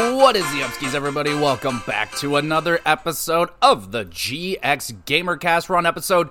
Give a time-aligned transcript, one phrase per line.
[0.00, 1.34] What is the upskis, everybody?
[1.34, 5.68] Welcome back to another episode of the GX Gamercast.
[5.68, 6.30] We're on episode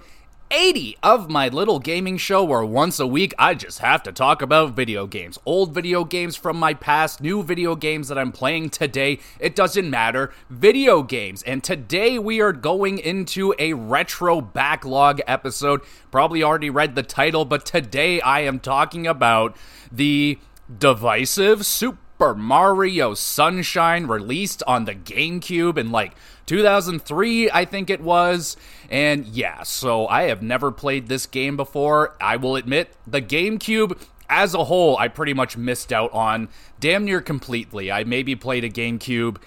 [0.50, 4.42] 80 of my little gaming show where once a week I just have to talk
[4.42, 5.38] about video games.
[5.46, 9.20] Old video games from my past, new video games that I'm playing today.
[9.40, 10.34] It doesn't matter.
[10.50, 11.44] Video games.
[11.44, 15.82] And today we are going into a retro backlog episode.
[16.10, 19.56] Probably already read the title, but today I am talking about
[19.92, 20.40] the
[20.76, 26.16] divisive Super Super Mario Sunshine released on the GameCube in like
[26.48, 28.58] 2003, I think it was.
[28.90, 32.18] And yeah, so I have never played this game before.
[32.20, 33.98] I will admit, the GameCube
[34.30, 36.50] as a whole, I pretty much missed out on
[36.82, 37.90] damn near completely.
[37.90, 39.38] I maybe played a GameCube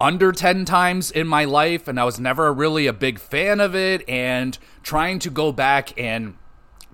[0.00, 3.76] under 10 times in my life, and I was never really a big fan of
[3.76, 4.08] it.
[4.08, 6.38] And trying to go back and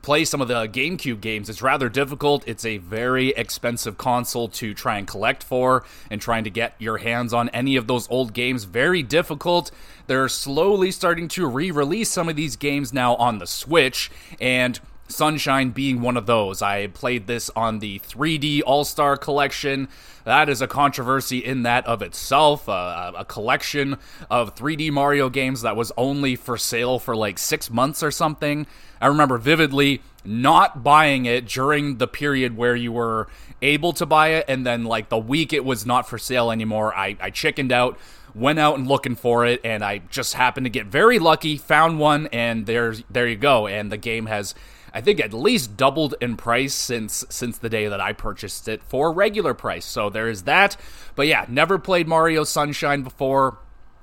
[0.04, 1.48] play some of the GameCube games.
[1.48, 2.46] It's rather difficult.
[2.46, 6.98] It's a very expensive console to try and collect for, and trying to get your
[6.98, 9.70] hands on any of those old games very difficult.
[10.06, 15.70] They're slowly starting to re-release some of these games now on the Switch, and Sunshine
[15.70, 16.62] being one of those.
[16.62, 19.88] I played this on the 3D All Star Collection.
[20.24, 22.68] That is a controversy in that of itself.
[22.68, 23.98] Uh, a collection
[24.30, 28.66] of 3D Mario games that was only for sale for like six months or something.
[29.04, 33.28] I remember vividly not buying it during the period where you were
[33.60, 36.94] able to buy it, and then like the week it was not for sale anymore,
[36.94, 37.98] I, I chickened out
[38.34, 41.98] went out and looking for it and I just happened to get very lucky, found
[41.98, 44.54] one and there's there you go and the game has
[44.94, 48.82] I think at least doubled in price since since the day that I purchased it
[48.82, 49.84] for regular price.
[49.84, 50.76] So there is that.
[51.14, 53.58] But yeah, never played Mario Sunshine before.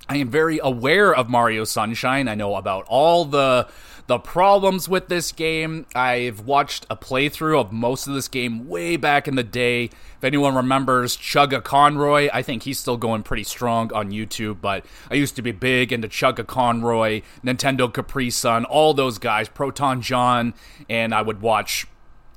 [0.09, 2.27] I am very aware of Mario Sunshine.
[2.27, 3.67] I know about all the
[4.07, 5.85] the problems with this game.
[5.95, 9.85] I've watched a playthrough of most of this game way back in the day.
[9.85, 15.13] If anyone remembers Chuggaconroy, I think he's still going pretty strong on YouTube, but I
[15.13, 20.53] used to be big into Chuggaconroy, Nintendo Capri Sun, all those guys, ProtonJon,
[20.89, 21.87] and I would watch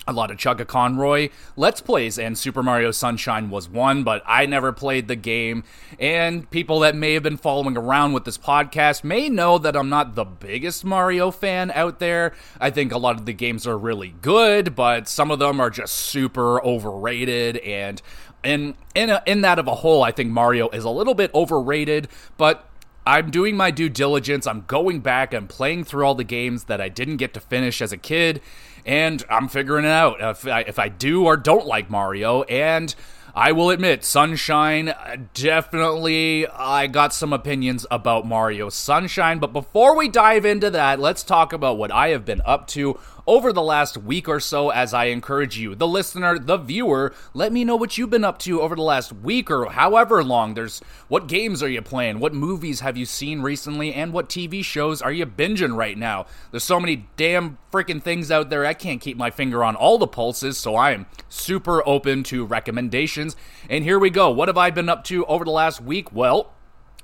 [0.07, 4.73] a lot of Chuggaconroy Let's Plays, and Super Mario Sunshine was one, but I never
[4.73, 5.65] played the game.
[5.99, 9.89] And people that may have been following around with this podcast may know that I'm
[9.89, 12.35] not the biggest Mario fan out there.
[12.61, 15.71] I think a lot of the games are really good, but some of them are
[15.71, 17.59] just super overrated.
[17.59, 18.03] And
[18.43, 21.35] in in a, in that of a whole, I think Mario is a little bit
[21.35, 22.69] overrated, but
[23.07, 24.47] I'm doing my due diligence.
[24.47, 27.83] I'm going back and playing through all the games that I didn't get to finish
[27.83, 28.41] as a kid
[28.85, 32.43] and I'm figuring it out if I, if I do or don't like Mario.
[32.43, 32.95] And
[33.37, 39.41] I will admit, Sunshine, uh, definitely, I got some opinions about Mario Sunshine.
[39.41, 42.99] But before we dive into that, let's talk about what I have been up to
[43.27, 47.53] over the last week or so as I encourage you, the listener, the viewer, let
[47.53, 50.55] me know what you've been up to over the last week or however long.
[50.55, 52.21] There's what games are you playing?
[52.21, 53.95] What movies have you seen recently?
[53.95, 56.27] And what TV shows are you binging right now?
[56.51, 58.67] There's so many damn freaking things out there.
[58.67, 62.45] I can't keep my finger on all the pulses, so I am super open to
[62.45, 63.37] recommendations.
[63.69, 64.31] And here we go.
[64.31, 66.13] What have I been up to over the last week?
[66.13, 66.53] Well,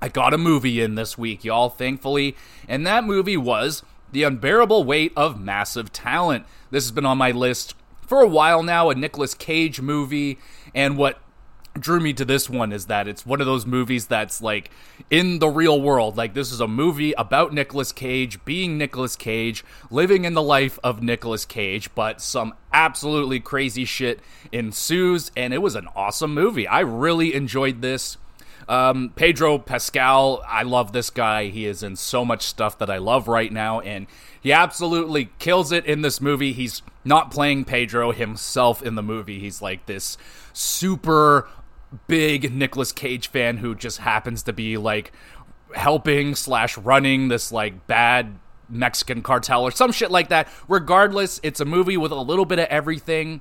[0.03, 2.37] I got a movie in this week, y'all, thankfully.
[2.69, 6.47] And that movie was the Unbearable Weight of Massive Talent.
[6.71, 10.39] This has been on my list for a while now, a Nicolas Cage movie.
[10.75, 11.21] And what
[11.79, 14.71] drew me to this one is that it's one of those movies that's like
[15.09, 16.17] in the real world.
[16.17, 20.79] Like this is a movie about Nicolas Cage being Nicolas Cage, living in the life
[20.83, 26.67] of Nicolas Cage, but some absolutely crazy shit ensues and it was an awesome movie.
[26.67, 28.17] I really enjoyed this.
[28.71, 31.47] Um, Pedro Pascal, I love this guy.
[31.47, 34.07] He is in so much stuff that I love right now, and
[34.41, 36.53] he absolutely kills it in this movie.
[36.53, 39.41] He's not playing Pedro himself in the movie.
[39.41, 40.17] He's like this
[40.53, 41.49] super
[42.07, 45.11] big Nicolas Cage fan who just happens to be like
[45.75, 48.39] helping slash running this like bad
[48.69, 50.47] Mexican cartel or some shit like that.
[50.69, 53.41] Regardless, it's a movie with a little bit of everything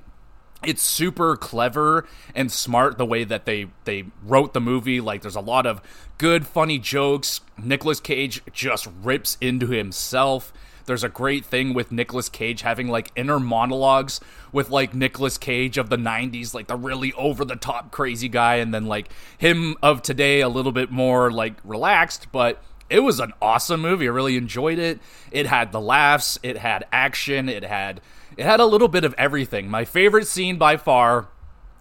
[0.64, 5.00] it's super clever and smart the way that they they wrote the movie.
[5.00, 5.80] Like there's a lot of
[6.18, 7.40] good funny jokes.
[7.56, 10.52] Nicolas Cage just rips into himself.
[10.86, 14.20] There's a great thing with Nicolas Cage having like inner monologues
[14.52, 18.56] with like Nicolas Cage of the 90s like the really over the top crazy guy
[18.56, 19.08] and then like
[19.38, 24.06] him of today a little bit more like relaxed but it was an awesome movie.
[24.06, 24.98] I really enjoyed it.
[25.30, 28.00] It had the laughs it had action it had
[28.40, 29.68] it had a little bit of everything.
[29.68, 31.28] My favorite scene by far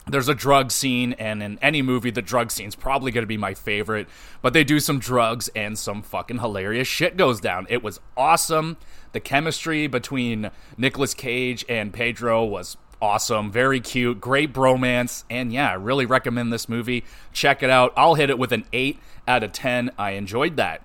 [0.07, 3.37] there's a drug scene, and in any movie, the drug scene's probably going to be
[3.37, 4.09] my favorite.
[4.41, 7.65] But they do some drugs, and some fucking hilarious shit goes down.
[7.69, 8.75] It was awesome.
[9.13, 15.69] The chemistry between Nicolas Cage and Pedro was awesome, very cute, great bromance, and yeah,
[15.69, 17.05] I really recommend this movie.
[17.31, 17.93] Check it out.
[17.95, 19.91] I'll hit it with an 8 out of 10.
[19.97, 20.81] I enjoyed that.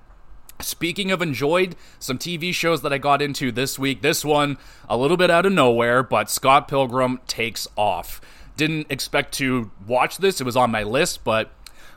[0.60, 4.02] Speaking of enjoyed, some TV shows that I got into this week.
[4.02, 4.56] This one,
[4.88, 8.20] a little bit out of nowhere, but Scott Pilgrim takes off.
[8.56, 11.50] Didn't expect to watch this, it was on my list, but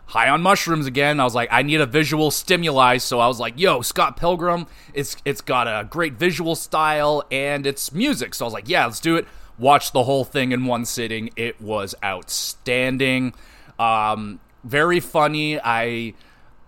[0.08, 1.20] high on mushrooms again.
[1.20, 4.66] I was like, I need a visual stimuli, so I was like, yo, Scott Pilgrim,
[4.94, 8.34] it's it's got a great visual style and it's music.
[8.34, 9.28] So I was like, yeah, let's do it.
[9.60, 11.30] Watch the whole thing in one sitting.
[11.36, 13.34] It was outstanding.
[13.80, 15.60] Um, very funny.
[15.60, 16.14] I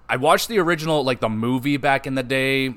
[0.09, 2.73] I watched the original, like the movie back in the day,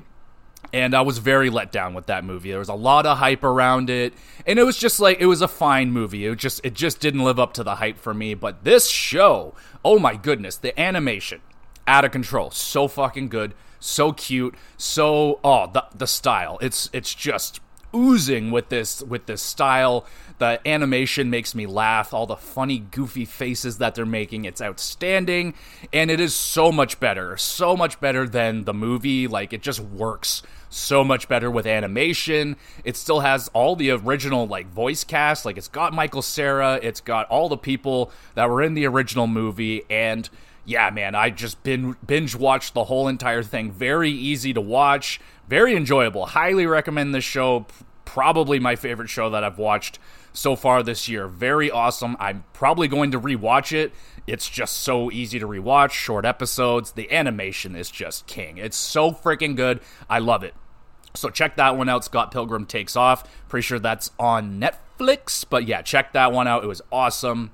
[0.71, 2.51] and I was very let down with that movie.
[2.51, 4.13] There was a lot of hype around it,
[4.45, 6.25] and it was just like it was a fine movie.
[6.27, 8.35] It just it just didn't live up to the hype for me.
[8.35, 11.41] But this show, oh my goodness, the animation
[11.87, 16.59] out of control, so fucking good, so cute, so oh the the style.
[16.61, 17.59] It's it's just
[17.95, 20.05] oozing with this with this style.
[20.39, 22.13] The animation makes me laugh.
[22.13, 25.53] All the funny, goofy faces that they're making, it's outstanding,
[25.91, 29.27] and it is so much better, so much better than the movie.
[29.27, 32.55] Like it just works so much better with animation.
[32.83, 35.45] It still has all the original like voice cast.
[35.45, 39.27] Like it's got Michael Cera, it's got all the people that were in the original
[39.27, 40.29] movie, and
[40.65, 43.71] yeah, man, I just binge watched the whole entire thing.
[43.71, 46.27] Very easy to watch, very enjoyable.
[46.27, 47.65] Highly recommend this show.
[48.05, 49.99] Probably my favorite show that I've watched
[50.33, 51.27] so far this year.
[51.27, 52.17] Very awesome.
[52.19, 53.93] I'm probably going to rewatch it.
[54.25, 56.93] It's just so easy to rewatch, short episodes.
[56.93, 58.57] The animation is just king.
[58.57, 59.79] It's so freaking good.
[60.09, 60.53] I love it.
[61.13, 62.05] So check that one out.
[62.05, 63.23] Scott Pilgrim Takes Off.
[63.47, 65.45] Pretty sure that's on Netflix.
[65.47, 66.63] But yeah, check that one out.
[66.63, 67.51] It was awesome.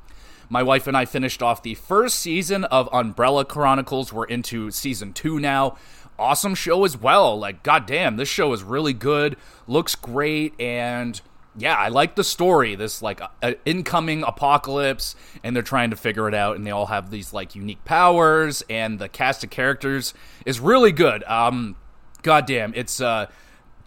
[0.51, 4.11] My wife and I finished off the first season of Umbrella Chronicles.
[4.11, 5.77] We're into season two now.
[6.19, 7.39] Awesome show as well.
[7.39, 9.37] Like, goddamn, this show is really good.
[9.67, 10.53] Looks great.
[10.59, 11.19] And
[11.57, 12.75] yeah, I like the story.
[12.75, 16.87] This like uh, incoming apocalypse, and they're trying to figure it out, and they all
[16.87, 20.13] have these like unique powers, and the cast of characters
[20.45, 21.23] is really good.
[21.23, 21.75] Um,
[22.21, 23.27] goddamn, it's uh,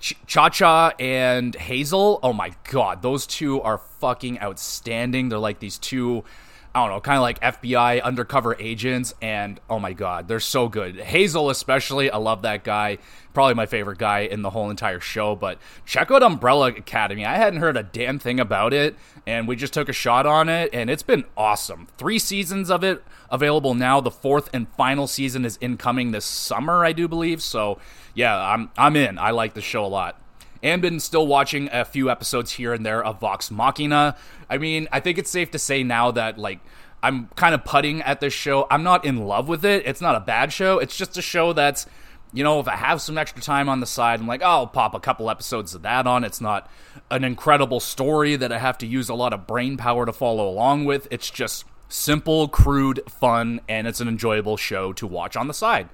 [0.00, 2.19] Cha Cha and Hazel.
[2.23, 5.28] Oh my god, those two are fucking outstanding.
[5.28, 6.25] They're like these two
[6.74, 10.69] I don't know, kind of like FBI undercover agents, and oh my god, they're so
[10.69, 10.98] good.
[10.98, 12.96] Hazel, especially, I love that guy.
[13.34, 15.36] Probably my favorite guy in the whole entire show.
[15.36, 17.26] But check out Umbrella Academy.
[17.26, 18.96] I hadn't heard a damn thing about it,
[19.26, 21.88] and we just took a shot on it, and it's been awesome.
[21.98, 24.00] Three seasons of it available now.
[24.00, 27.42] The fourth and final season is incoming this summer, I do believe.
[27.42, 27.78] So
[28.14, 29.18] yeah, I'm I'm in.
[29.18, 30.18] I like the show a lot
[30.62, 34.17] and been still watching a few episodes here and there of Vox Machina.
[34.49, 36.61] I mean, I think it's safe to say now that like
[37.03, 38.67] I'm kind of putting at this show.
[38.70, 39.85] I'm not in love with it.
[39.87, 40.79] It's not a bad show.
[40.79, 41.87] It's just a show that's
[42.35, 44.67] you know, if I have some extra time on the side, I'm like, oh, I'll
[44.67, 46.25] pop a couple episodes of that on.
[46.25, 46.70] It's not
[47.11, 50.49] an incredible story that I have to use a lot of brain power to follow
[50.49, 51.06] along with.
[51.11, 55.91] It's just simple, crude, fun, and it's an enjoyable show to watch on the side.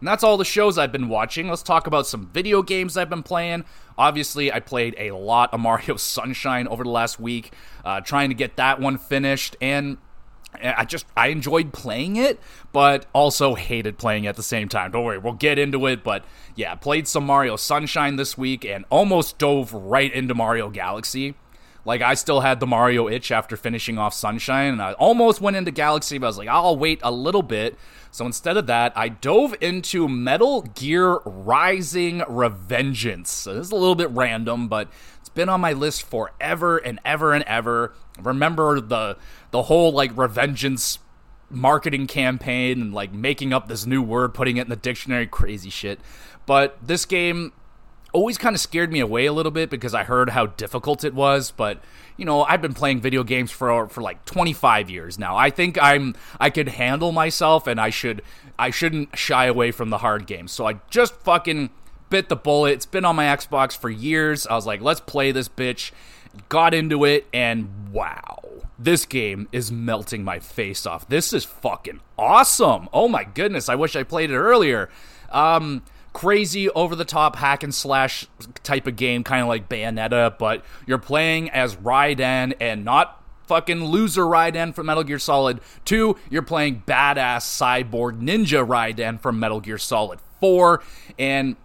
[0.00, 1.48] And that's all the shows I've been watching.
[1.48, 3.64] Let's talk about some video games I've been playing.
[3.98, 7.52] Obviously, I played a lot of Mario Sunshine over the last week,
[7.84, 9.98] uh, trying to get that one finished, and
[10.62, 12.38] I just I enjoyed playing it,
[12.72, 14.90] but also hated playing at the same time.
[14.90, 16.04] Don't worry, we'll get into it.
[16.04, 16.24] But
[16.54, 21.34] yeah, played some Mario Sunshine this week and almost dove right into Mario Galaxy.
[21.84, 25.56] Like I still had the Mario itch after finishing off Sunshine, and I almost went
[25.56, 27.76] into Galaxy, but I was like, I'll wait a little bit.
[28.10, 33.28] So instead of that, I dove into Metal Gear Rising Revengeance.
[33.28, 37.00] So this is a little bit random, but it's been on my list forever and
[37.04, 37.94] ever and ever.
[38.20, 39.16] Remember the
[39.50, 40.98] the whole like Revengeance
[41.50, 45.70] marketing campaign and like making up this new word, putting it in the dictionary, crazy
[45.70, 46.00] shit.
[46.46, 47.52] But this game
[48.12, 51.14] always kind of scared me away a little bit because I heard how difficult it
[51.14, 51.50] was.
[51.50, 51.82] But
[52.16, 55.36] you know, I've been playing video games for for like 25 years now.
[55.36, 58.22] I think I'm I could handle myself, and I should
[58.58, 60.52] I shouldn't shy away from the hard games.
[60.52, 61.70] So I just fucking
[62.10, 62.72] bit the bullet.
[62.72, 64.46] It's been on my Xbox for years.
[64.46, 65.92] I was like, let's play this bitch.
[66.48, 68.38] Got into it, and wow.
[68.78, 71.08] This game is melting my face off.
[71.08, 72.88] This is fucking awesome.
[72.92, 73.68] Oh my goodness.
[73.68, 74.88] I wish I played it earlier.
[75.30, 78.26] Um, crazy over the top hack and slash
[78.62, 83.84] type of game, kind of like Bayonetta, but you're playing as Raiden and not fucking
[83.84, 86.16] loser Raiden from Metal Gear Solid 2.
[86.30, 90.82] You're playing badass cyborg ninja Raiden from Metal Gear Solid 4.
[91.18, 91.56] And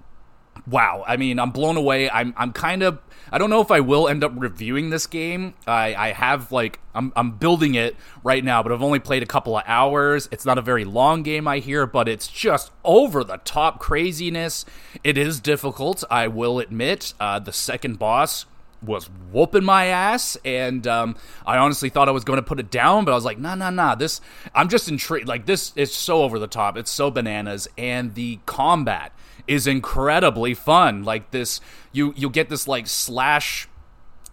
[0.68, 2.10] wow, I mean, I'm blown away.
[2.10, 3.00] I'm I'm kind of
[3.32, 5.54] I don't know if I will end up reviewing this game.
[5.66, 9.26] I, I have like I'm I'm building it right now, but I've only played a
[9.28, 10.28] couple of hours.
[10.32, 14.66] It's not a very long game, I hear, but it's just over the top craziness.
[15.04, 17.14] It is difficult, I will admit.
[17.20, 18.46] Uh, the second boss
[18.82, 22.70] was whooping my ass, and um, I honestly thought I was going to put it
[22.70, 23.96] down, but I was like, nah, nah, nah.
[23.96, 24.22] This,
[24.54, 25.28] I'm just intrigued.
[25.28, 26.78] Like this is so over the top.
[26.78, 29.12] It's so bananas, and the combat
[29.48, 31.04] is incredibly fun.
[31.04, 31.62] Like this,
[31.92, 33.68] you you get this like slash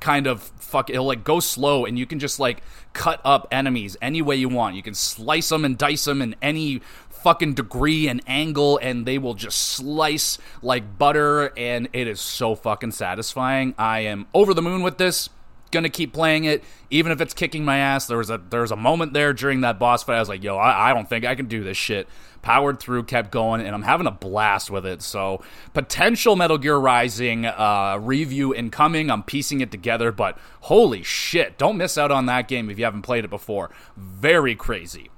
[0.01, 0.91] kind of fuck.
[0.91, 4.49] It'll like go slow, and you can just like cut up enemies any way you
[4.49, 4.77] want.
[4.77, 6.81] You can slice them and dice them in any
[7.25, 12.55] fucking degree and angle and they will just slice like butter and it is so
[12.55, 13.75] fucking satisfying.
[13.79, 15.31] I am over the moon with this.
[15.73, 18.07] Gonna keep playing it, even if it's kicking my ass.
[18.07, 20.17] There was a there was a moment there during that boss fight.
[20.17, 22.07] I was like, "Yo, I, I don't think I can do this shit."
[22.45, 25.01] Powered through, kept going, and I'm having a blast with it.
[25.01, 29.11] So, potential Metal Gear Rising uh, review incoming.
[29.11, 31.57] I'm piecing it together, but holy shit!
[31.57, 33.71] Don't miss out on that game if you haven't played it before.
[33.97, 35.09] Very crazy.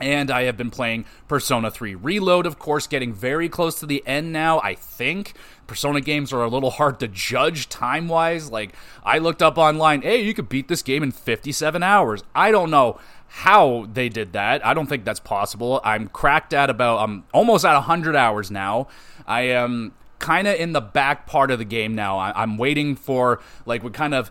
[0.00, 4.02] And I have been playing Persona 3 Reload, of course, getting very close to the
[4.06, 5.34] end now, I think.
[5.66, 8.50] Persona games are a little hard to judge time wise.
[8.50, 8.74] Like,
[9.04, 12.24] I looked up online, hey, you could beat this game in 57 hours.
[12.34, 12.98] I don't know
[13.34, 14.64] how they did that.
[14.64, 15.80] I don't think that's possible.
[15.82, 18.88] I'm cracked at about, I'm almost at 100 hours now.
[19.26, 22.18] I am kind of in the back part of the game now.
[22.18, 24.30] I, am waiting for, like, we kind of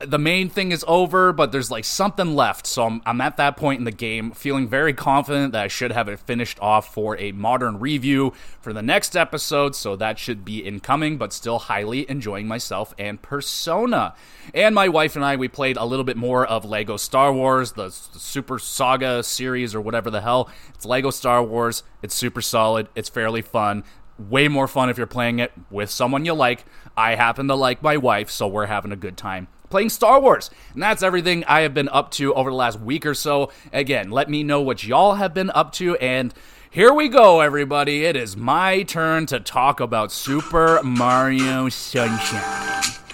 [0.00, 2.66] the main thing is over, but there's like something left.
[2.66, 5.92] So I'm, I'm at that point in the game, feeling very confident that I should
[5.92, 9.76] have it finished off for a modern review for the next episode.
[9.76, 14.14] So that should be incoming, but still highly enjoying myself and Persona.
[14.54, 17.72] And my wife and I, we played a little bit more of Lego Star Wars,
[17.72, 20.48] the, the Super Saga series or whatever the hell.
[20.74, 21.82] It's Lego Star Wars.
[22.02, 22.88] It's super solid.
[22.94, 23.84] It's fairly fun
[24.18, 26.66] way more fun if you're playing it with someone you like.
[26.94, 30.50] I happen to like my wife, so we're having a good time playing Star Wars.
[30.74, 33.50] And that's everything I have been up to over the last week or so.
[33.72, 36.34] Again, let me know what y'all have been up to and
[36.72, 38.04] here we go, everybody.
[38.04, 43.09] It is my turn to talk about Super Mario Sunshine.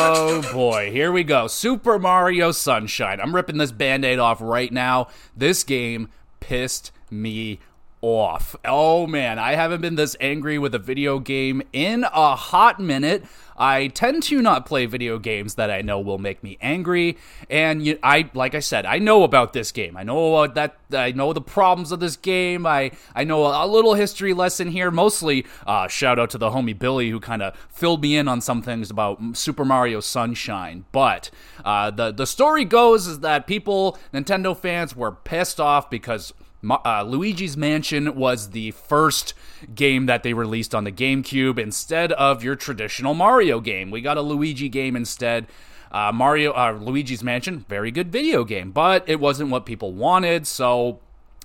[0.00, 1.48] Oh boy, here we go.
[1.48, 3.20] Super Mario Sunshine.
[3.20, 5.08] I'm ripping this band aid off right now.
[5.36, 7.58] This game pissed me
[8.00, 8.54] off.
[8.64, 13.24] Oh man, I haven't been this angry with a video game in a hot minute.
[13.56, 17.18] I tend to not play video games that I know will make me angry,
[17.50, 19.96] and you, I, like I said, I know about this game.
[19.96, 22.66] I know that I know the problems of this game.
[22.66, 24.90] I I know a, little history lesson here.
[24.92, 28.40] Mostly, uh, shout out to the homie Billy who kind of filled me in on
[28.40, 30.84] some things about Super Mario Sunshine.
[30.92, 31.30] But
[31.64, 36.32] uh, the the story goes is that people, Nintendo fans, were pissed off because
[36.68, 39.34] uh, Luigi's Mansion was the first
[39.74, 43.90] game that they released on the GameCube instead of your traditional Mario game.
[43.90, 45.46] We got a Luigi game instead.
[45.90, 50.46] Uh, Mario, uh, Luigi's Mansion, very good video game, but it wasn't what people wanted.
[50.46, 51.00] So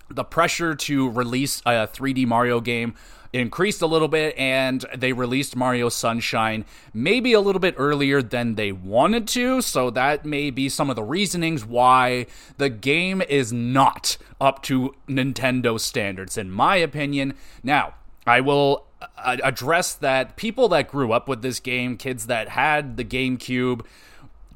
[0.09, 2.95] the pressure to release a 3D Mario game
[3.33, 8.55] increased a little bit and they released Mario Sunshine maybe a little bit earlier than
[8.55, 9.61] they wanted to.
[9.61, 14.95] So that may be some of the reasonings why the game is not up to
[15.07, 17.33] Nintendo standards, in my opinion.
[17.63, 22.49] Now, I will uh, address that people that grew up with this game, kids that
[22.49, 23.81] had the GameCube,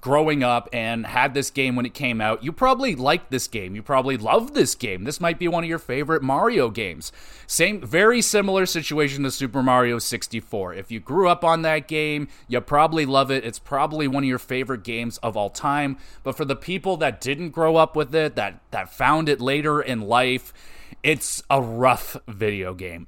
[0.01, 3.75] growing up and had this game when it came out, you probably liked this game.
[3.75, 5.03] You probably loved this game.
[5.03, 7.11] This might be one of your favorite Mario games.
[7.45, 10.73] Same, very similar situation to Super Mario 64.
[10.73, 13.43] If you grew up on that game, you probably love it.
[13.43, 15.97] It's probably one of your favorite games of all time.
[16.23, 19.81] But for the people that didn't grow up with it, that that found it later
[19.81, 20.53] in life,
[21.03, 23.07] it's a rough video game.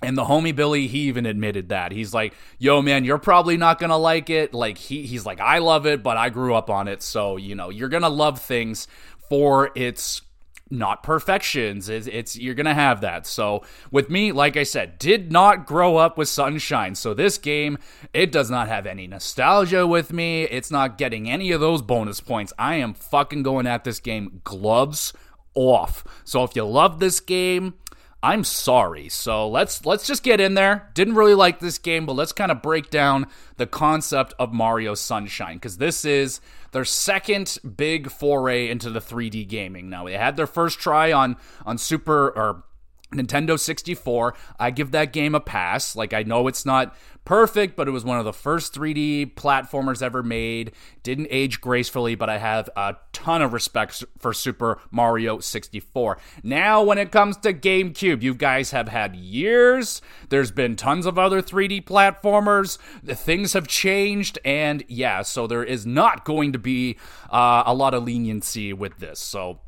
[0.00, 1.90] And the homie Billy, he even admitted that.
[1.90, 4.54] He's like, yo, man, you're probably not gonna like it.
[4.54, 7.02] Like he he's like, I love it, but I grew up on it.
[7.02, 8.86] So, you know, you're gonna love things
[9.28, 10.22] for its
[10.70, 11.88] not perfections.
[11.88, 13.26] It's, it's, you're gonna have that.
[13.26, 16.94] So with me, like I said, did not grow up with Sunshine.
[16.94, 17.78] So this game,
[18.12, 20.44] it does not have any nostalgia with me.
[20.44, 22.52] It's not getting any of those bonus points.
[22.58, 25.12] I am fucking going at this game gloves
[25.54, 26.04] off.
[26.24, 27.74] So if you love this game,
[28.22, 29.08] I'm sorry.
[29.08, 30.90] So let's let's just get in there.
[30.94, 34.94] Didn't really like this game, but let's kind of break down the concept of Mario
[34.94, 36.40] Sunshine because this is
[36.72, 39.88] their second big foray into the 3D gaming.
[39.88, 42.64] Now they had their first try on on Super or
[43.12, 45.96] Nintendo 64, I give that game a pass.
[45.96, 46.94] Like, I know it's not
[47.28, 50.72] perfect, but it was one of the first 3D platformers ever made.
[51.02, 56.16] Didn't age gracefully, but I have a ton of respect for Super Mario 64.
[56.42, 60.00] Now, when it comes to GameCube, you guys have had years.
[60.30, 62.78] There's been tons of other 3D platformers.
[63.04, 66.96] Things have changed, and yeah, so there is not going to be
[67.28, 69.20] uh, a lot of leniency with this.
[69.20, 69.60] So,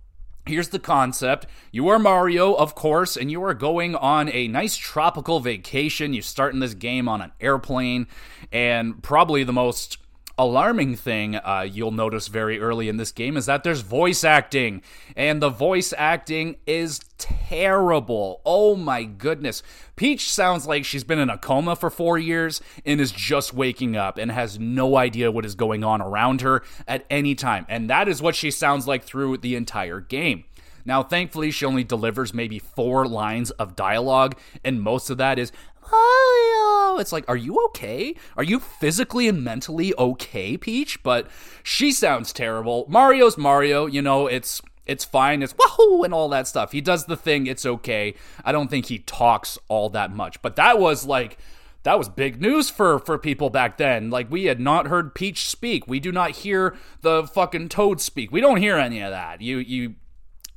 [0.46, 1.46] Here's the concept.
[1.70, 6.14] You are Mario, of course, and you are going on a nice tropical vacation.
[6.14, 8.06] You start in this game on an airplane,
[8.50, 9.98] and probably the most
[10.40, 14.80] alarming thing uh, you'll notice very early in this game is that there's voice acting,
[15.14, 18.40] and the voice acting is terrible.
[18.46, 19.62] Oh my goodness.
[19.96, 23.96] Peach sounds like she's been in a coma for four years and is just waking
[23.96, 27.66] up and has no idea what is going on around her at any time.
[27.68, 30.44] And that is what she sounds like through the entire game.
[30.84, 35.52] Now, thankfully, she only delivers maybe four lines of dialogue, and most of that is
[35.90, 36.98] Mario.
[36.98, 38.14] It's like, are you okay?
[38.36, 41.02] Are you physically and mentally okay, Peach?
[41.02, 41.28] But
[41.62, 42.86] she sounds terrible.
[42.88, 45.42] Mario's Mario, you know, it's it's fine.
[45.42, 46.72] It's wahoo and all that stuff.
[46.72, 47.46] He does the thing.
[47.46, 48.14] It's okay.
[48.44, 50.42] I don't think he talks all that much.
[50.42, 51.38] But that was like
[51.82, 54.10] that was big news for for people back then.
[54.10, 55.86] Like we had not heard Peach speak.
[55.86, 58.32] We do not hear the fucking Toad speak.
[58.32, 59.40] We don't hear any of that.
[59.40, 59.94] You you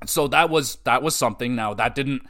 [0.05, 1.55] so that was that was something.
[1.55, 2.23] Now that didn't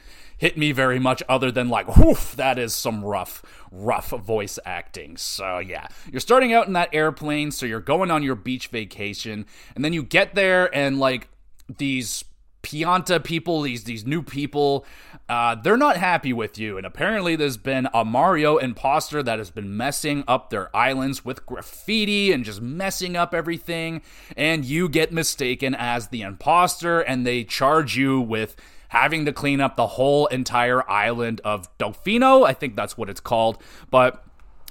[0.43, 5.15] hit me very much other than like whoof that is some rough rough voice acting
[5.15, 9.45] so yeah you're starting out in that airplane so you're going on your beach vacation
[9.73, 11.29] and then you get there and like
[11.77, 12.25] these
[12.61, 14.85] Pianta people, these these new people,
[15.27, 16.77] uh, they're not happy with you.
[16.77, 21.45] And apparently, there's been a Mario imposter that has been messing up their islands with
[21.45, 24.01] graffiti and just messing up everything.
[24.37, 28.55] And you get mistaken as the imposter, and they charge you with
[28.93, 32.45] having to clean up the whole entire island of Delfino.
[32.45, 33.57] I think that's what it's called,
[33.89, 34.23] but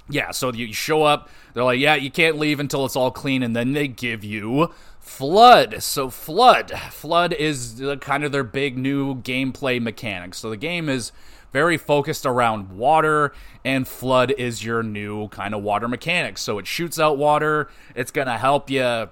[0.09, 3.43] yeah, so you show up, they're like, yeah, you can't leave until it's all clean,
[3.43, 4.71] and then they give you
[5.05, 5.81] FLUDD.
[5.81, 6.71] So, FLUDD.
[6.71, 10.35] FLUDD is kind of their big new gameplay mechanic.
[10.35, 11.11] So, the game is
[11.51, 13.33] very focused around water,
[13.65, 16.37] and FLUDD is your new kind of water mechanic.
[16.37, 19.09] So, it shoots out water, it's going to help you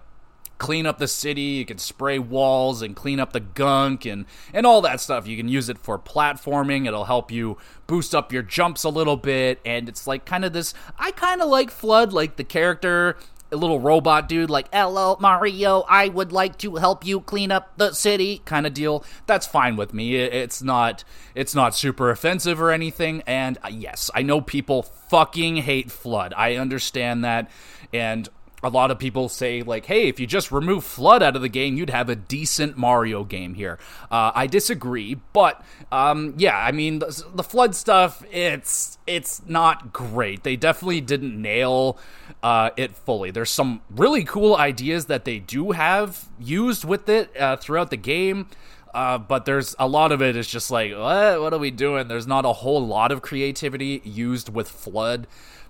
[0.62, 1.42] clean up the city.
[1.42, 5.28] You can spray walls and clean up the gunk and and all that stuff.
[5.28, 6.86] You can use it for platforming.
[6.86, 10.54] It'll help you boost up your jumps a little bit and it's like kind of
[10.54, 13.18] this I kind of like FLUDD like the character
[13.52, 17.76] a little robot dude like hello mario i would like to help you clean up
[17.76, 21.04] the city kind of deal that's fine with me it's not
[21.36, 26.32] it's not super offensive or anything and uh, yes i know people fucking hate FLUDD
[26.38, 27.52] i understand that
[27.92, 28.30] and
[28.64, 31.50] a lot of people say like hey if you just remove FLUDD out of the
[31.50, 33.80] game you'd have a decent mario game here.
[34.10, 39.92] Uh, i disagree but um, yeah i mean the, the, FLUDD stuff it's it's not
[39.92, 40.44] great.
[40.44, 41.98] They definitely didn't nail
[42.42, 43.30] uh, it fully.
[43.32, 47.98] There's some really cool ideas that they do have used with it uh, throughout the
[47.98, 48.48] game
[48.94, 51.42] uh, but there's a lot of it is just like what?
[51.42, 52.08] What are we doing?
[52.08, 55.26] There's not a whole lot of creativity used with FLUDD.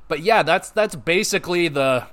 [0.07, 2.07] But yeah that's that's basically the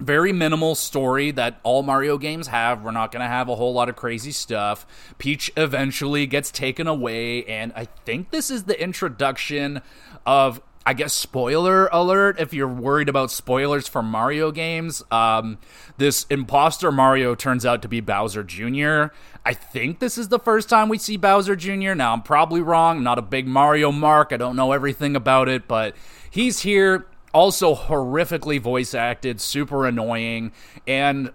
[0.00, 2.82] very minimal story that all Mario games have.
[2.82, 4.86] We're not going to have a whole lot of crazy stuff.
[5.18, 9.80] Peach eventually gets taken away, and I think this is the introduction
[10.26, 10.60] of.
[10.86, 15.02] I guess spoiler alert if you're worried about spoilers for Mario games.
[15.10, 15.56] Um,
[15.96, 19.06] this imposter Mario turns out to be Bowser Jr.
[19.46, 21.94] I think this is the first time we see Bowser Jr.
[21.94, 22.98] Now, I'm probably wrong.
[22.98, 24.30] I'm not a big Mario mark.
[24.30, 25.96] I don't know everything about it, but
[26.30, 30.52] he's here also horrifically voice acted, super annoying,
[30.86, 31.30] and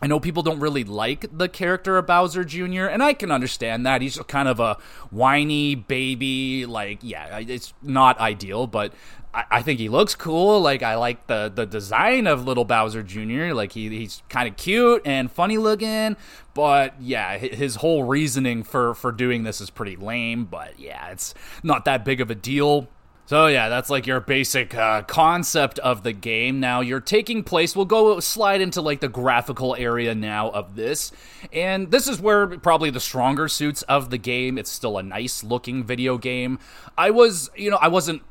[0.00, 3.84] I know people don't really like the character of Bowser Jr., and I can understand
[3.86, 4.00] that.
[4.00, 4.76] He's kind of a
[5.10, 6.66] whiny baby.
[6.66, 8.92] Like, yeah, it's not ideal, but
[9.34, 10.60] I, I think he looks cool.
[10.60, 13.52] Like, I like the, the design of little Bowser Jr.
[13.54, 16.16] Like, he, he's kind of cute and funny looking,
[16.54, 21.34] but yeah, his whole reasoning for, for doing this is pretty lame, but yeah, it's
[21.64, 22.88] not that big of a deal.
[23.28, 26.60] So yeah, that's like your basic uh, concept of the game.
[26.60, 27.76] Now you're taking place.
[27.76, 31.12] We'll go slide into like the graphical area now of this,
[31.52, 34.56] and this is where probably the stronger suits of the game.
[34.56, 36.58] It's still a nice looking video game.
[36.96, 38.22] I was, you know, I wasn't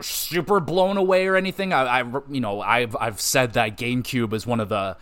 [0.00, 1.72] super blown away or anything.
[1.72, 4.96] I, I you know, I've I've said that GameCube is one of the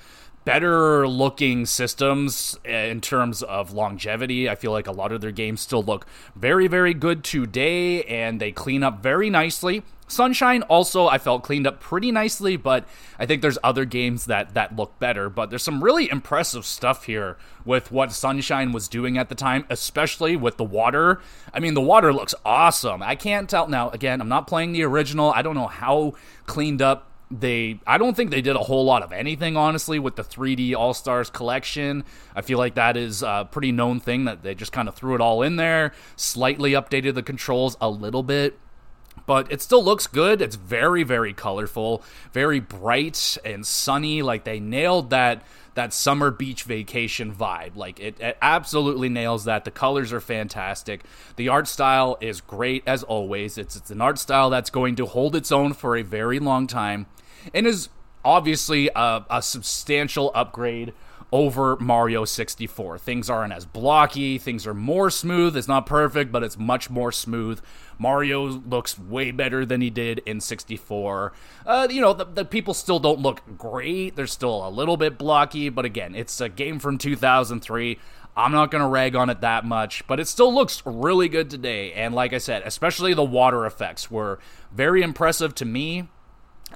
[0.44, 4.48] better looking systems eh, in terms of longevity.
[4.48, 8.40] I feel like a lot of their games still look very, very good today and
[8.40, 9.82] they clean up very nicely.
[10.10, 12.84] Sunshine also I felt cleaned up pretty nicely, but
[13.18, 15.30] I think there's other games that that look better.
[15.30, 19.64] But there's some really impressive stuff here with what Sunshine was doing at the time,
[19.70, 21.20] especially with the water.
[21.54, 23.02] I mean, the water looks awesome.
[23.02, 23.90] I can't tell now.
[23.90, 25.32] Again, I'm not playing the original.
[25.32, 26.14] I don't know how
[26.46, 30.16] cleaned up they I don't think they did a whole lot of anything honestly with
[30.16, 32.04] the 3D All Stars collection.
[32.34, 35.14] I feel like that is a pretty known thing that they just kind of threw
[35.14, 38.58] it all in there, slightly updated the controls a little bit
[39.26, 40.40] but it still looks good.
[40.40, 44.22] It's very, very colorful, very bright and sunny.
[44.22, 45.42] Like they nailed that
[45.74, 47.76] that summer beach vacation vibe.
[47.76, 49.64] Like it, it, absolutely nails that.
[49.64, 51.04] The colors are fantastic.
[51.36, 53.56] The art style is great as always.
[53.56, 56.66] It's it's an art style that's going to hold its own for a very long
[56.66, 57.06] time,
[57.54, 57.88] and is
[58.24, 60.92] obviously a, a substantial upgrade
[61.32, 62.98] over Mario 64.
[62.98, 65.56] Things aren't as blocky, things are more smooth.
[65.56, 67.60] It's not perfect, but it's much more smooth.
[67.98, 71.32] Mario looks way better than he did in 64.
[71.66, 74.16] Uh, you know, the, the people still don't look great.
[74.16, 77.98] They're still a little bit blocky, but again, it's a game from 2003.
[78.36, 81.50] I'm not going to rag on it that much, but it still looks really good
[81.50, 81.92] today.
[81.92, 84.38] And like I said, especially the water effects were
[84.72, 86.08] very impressive to me.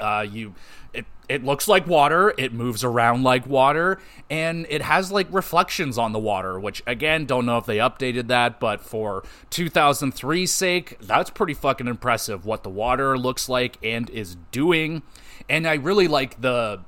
[0.01, 0.55] Uh, you
[0.93, 3.99] it it looks like water, it moves around like water,
[4.31, 8.29] and it has like reflections on the water, which again, don't know if they updated
[8.29, 14.09] that, but for 2003's sake, that's pretty fucking impressive what the water looks like and
[14.11, 15.03] is doing.
[15.49, 16.81] And I really like the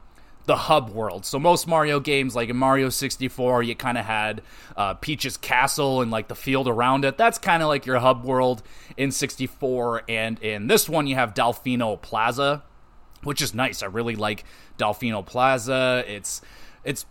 [0.47, 1.27] the hub world.
[1.27, 4.43] So most Mario games, like in Mario 64, you kind of had
[4.77, 7.19] uh, Peach's castle and like the field around it.
[7.19, 8.63] That's kind of like your hub world
[8.97, 10.05] in 64.
[10.09, 12.63] And in this one, you have Delfino Plaza,
[13.27, 13.83] which is nice.
[13.83, 14.45] I really like
[14.79, 16.05] Delfino Plaza.
[16.07, 16.41] It's
[16.85, 17.05] it's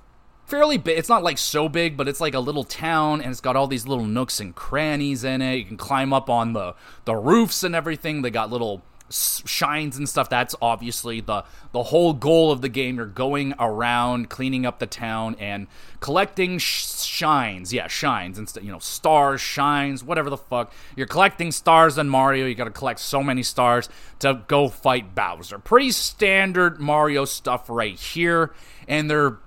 [0.46, 0.98] fairly big.
[0.98, 3.68] It's not like so big, but it's like a little town, and it's got all
[3.68, 5.56] these little nooks and crannies in it.
[5.56, 6.76] You can climb up on the
[7.06, 8.22] the roofs and everything.
[8.22, 12.98] They got little shines and stuff that's obviously the the whole goal of the game.
[12.98, 15.68] You're going around cleaning up the town and
[16.00, 17.74] collecting sh- shines.
[17.74, 20.74] Yeah shines instead you know stars shines whatever the fuck.
[20.96, 22.46] You're collecting stars in mario.
[22.46, 23.90] You got to collect so many stars
[24.20, 25.60] to go fight bowser.
[25.60, 28.54] Pretty standard mario stuff right here.
[28.88, 29.38] And they're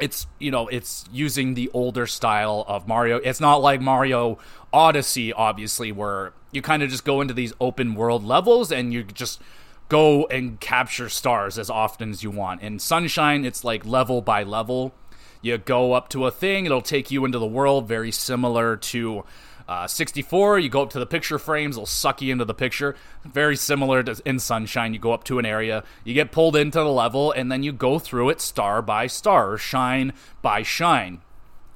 [0.00, 3.16] it's you know it's using the older style of Mario.
[3.16, 4.38] It's not like Mario
[4.72, 9.02] Odyssey, obviously, where you kind of just go into these open world levels and you
[9.04, 9.40] just
[9.88, 12.62] go and capture stars as often as you want.
[12.62, 14.92] In Sunshine, it's like level by level.
[15.40, 19.24] You go up to a thing, it'll take you into the world, very similar to
[19.68, 22.96] uh, 64, you go up to the picture frames, they'll suck you into the picture.
[23.22, 26.78] Very similar to in Sunshine, you go up to an area, you get pulled into
[26.78, 31.20] the level, and then you go through it star by star, shine by shine.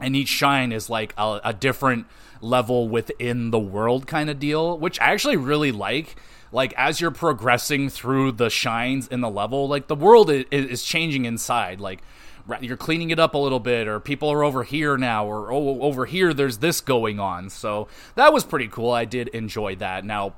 [0.00, 2.06] And each shine is like a, a different
[2.40, 6.16] level within the world kind of deal, which I actually really like
[6.50, 10.82] like as you're progressing through the shines in the level like the world is, is,
[10.82, 12.02] changing inside like
[12.60, 15.80] you're cleaning it up a little bit or people are over here now or oh,
[15.80, 17.50] over here there's this going on.
[17.50, 18.90] So that was pretty cool.
[18.90, 20.04] I did enjoy that.
[20.04, 20.34] Now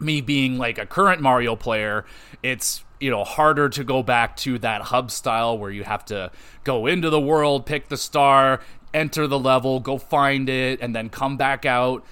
[0.00, 2.04] me being like a current mario player
[2.40, 6.30] it's you know harder to go back to that hub style where you have to
[6.62, 8.60] go into the world pick the star
[8.94, 12.04] enter the level go find it and then come back out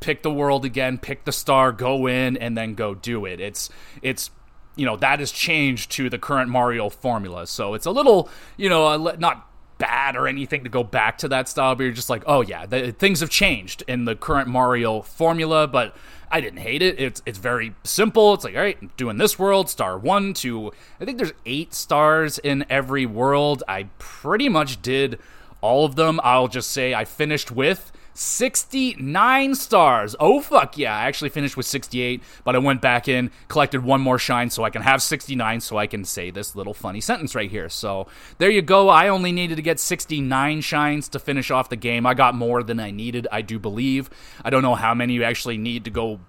[0.00, 3.40] pick the world again pick the star go in and then go do it.
[3.40, 3.68] It's
[4.02, 4.30] it's
[4.76, 7.46] you know that has changed to the current Mario formula.
[7.46, 11.48] So it's a little, you know, not bad or anything to go back to that
[11.48, 15.02] style, but you're just like, oh yeah, the, things have changed in the current Mario
[15.02, 15.94] formula, but
[16.30, 16.98] I didn't hate it.
[16.98, 18.34] It's it's very simple.
[18.34, 20.72] It's like, all right, doing this world, star one, two.
[21.00, 23.62] I think there's eight stars in every world.
[23.68, 25.18] I pretty much did
[25.60, 26.20] all of them.
[26.22, 30.16] I'll just say I finished with 69 stars.
[30.18, 30.96] Oh, fuck yeah.
[30.96, 34.64] I actually finished with 68, but I went back in, collected one more shine so
[34.64, 37.68] I can have 69 so I can say this little funny sentence right here.
[37.68, 38.06] So
[38.38, 38.88] there you go.
[38.88, 42.06] I only needed to get 69 shines to finish off the game.
[42.06, 44.08] I got more than I needed, I do believe.
[44.44, 46.20] I don't know how many you actually need to go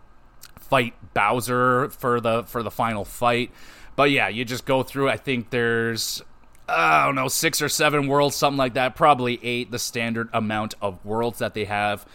[0.60, 3.52] fight Bowser for the for the final fight.
[3.96, 5.10] But yeah, you just go through.
[5.10, 6.22] I think there's
[6.70, 8.96] I don't know, six or seven worlds, something like that.
[8.96, 12.06] Probably eight, the standard amount of worlds that they have.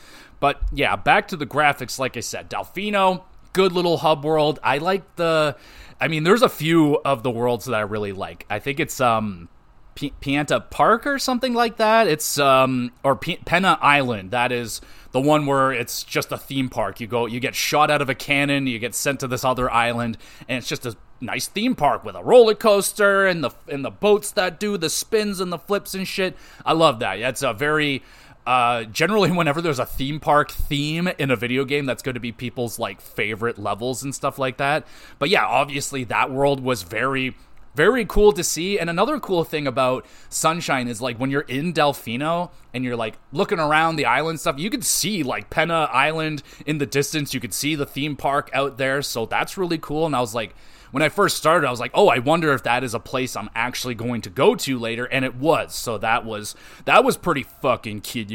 [0.41, 1.99] But yeah, back to the graphics.
[1.99, 4.59] Like I said, Delfino, good little hub world.
[4.62, 5.57] I like the.
[6.01, 8.45] I mean, there's a few of the worlds that I really like.
[8.51, 9.49] I think it's um,
[9.95, 12.09] P- Pianta Park or something like that.
[12.09, 14.33] It's um, or P- Pinna Island.
[14.33, 14.81] That is
[15.12, 17.01] the one where it's just a theme park.
[17.01, 19.71] You go, you get shot out of a cannon, you get sent to this other
[19.71, 23.85] island, and it's just a nice theme park with a roller coaster and the and
[23.85, 26.37] the boats that do the spins and the flips and shit.
[26.66, 27.18] I love that.
[27.20, 28.02] It's a very
[28.46, 32.20] uh, generally whenever there's a theme park theme in a video game that's going to
[32.20, 34.87] be people's like favorite levels and stuff like that.
[35.18, 37.37] But yeah obviously that world was very
[37.74, 38.78] very cool to see.
[38.78, 43.18] And another cool thing about sunshine is like when you're in delfino and you're like
[43.32, 47.32] looking around the island stuff you could see like pinna island in the distance.
[47.32, 49.00] You could see the theme park out there.
[49.02, 50.04] So that's really cool.
[50.04, 50.54] And i was like
[50.92, 53.35] when I first started, I was like, oh, I wonder if that is a place
[53.35, 55.74] I'm actually going to go to later, and it was.
[55.74, 58.31] So that was that was pretty fucking kid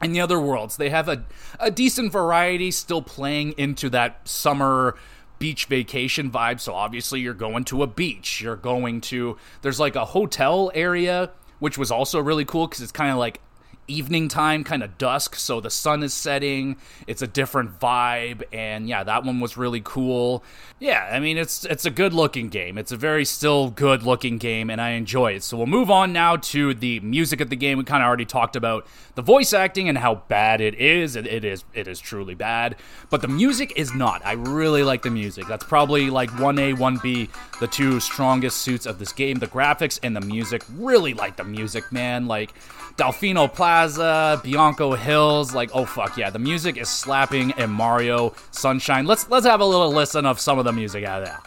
[0.00, 1.24] And the other worlds, they have a,
[1.58, 4.96] a decent variety still playing into that summer
[5.38, 6.60] beach vacation vibe.
[6.60, 8.40] So obviously you're going to a beach.
[8.40, 12.92] You're going to there's like a hotel area, which was also really cool because it's
[12.92, 13.40] kind of like
[13.88, 16.76] evening time, kind of dusk, so the sun is setting.
[17.06, 20.42] It's a different vibe, and yeah, that one was really cool.
[20.78, 22.76] Yeah, I mean it's it's a good looking game.
[22.76, 25.42] It's a very still good looking game, and I enjoy it.
[25.42, 27.78] So we'll move on now to the music of the game.
[27.78, 31.16] We kind of already talked about the voice acting and how bad it is.
[31.16, 32.76] It, it is it is truly bad,
[33.10, 34.24] but the music is not.
[34.24, 35.46] I really like the music.
[35.46, 37.28] That's probably like one A, one B,
[37.60, 39.38] the two strongest suits of this game.
[39.38, 40.62] The graphics and the music.
[40.74, 42.26] Really like the music, man.
[42.26, 42.52] Like
[42.96, 49.04] Delfino Plaza, Bianco Hills, like oh fuck yeah, the music is slapping in Mario Sunshine.
[49.04, 51.40] Let's let's have a little listen of some of the music out of there.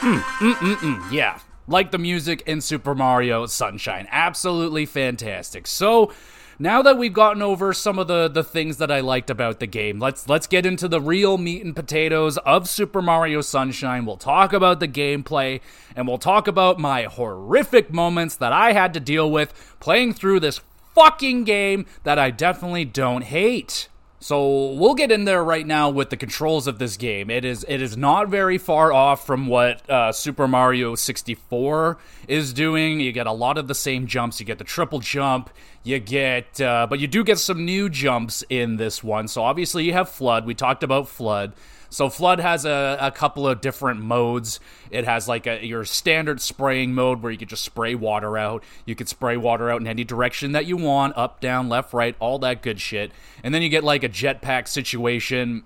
[0.00, 1.10] Mm, mm, mm, mm.
[1.10, 4.06] Yeah, like the music in Super Mario Sunshine.
[4.10, 5.66] Absolutely fantastic.
[5.66, 6.12] So,
[6.58, 9.66] now that we've gotten over some of the, the things that I liked about the
[9.66, 14.06] game, let's let's get into the real meat and potatoes of Super Mario Sunshine.
[14.06, 15.60] We'll talk about the gameplay
[15.96, 20.40] and we'll talk about my horrific moments that I had to deal with playing through
[20.40, 20.60] this
[20.94, 23.88] fucking game that I definitely don't hate.
[24.24, 27.28] So we'll get in there right now with the controls of this game.
[27.28, 32.54] It is it is not very far off from what uh, Super Mario 64 is
[32.54, 33.00] doing.
[33.00, 34.40] You get a lot of the same jumps.
[34.40, 35.50] You get the triple jump.
[35.82, 39.28] You get, uh, but you do get some new jumps in this one.
[39.28, 40.46] So obviously you have FLUDD.
[40.46, 41.52] We talked about FLUDD.
[41.94, 44.58] So FLUDD has a, a couple of different modes.
[44.90, 48.64] It has like a your standard spraying mode where you could just spray water out.
[48.84, 52.16] You could spray water out in any direction that you want, up, down, left, right,
[52.18, 53.12] all that good shit.
[53.44, 55.62] And then you get like a jetpack situation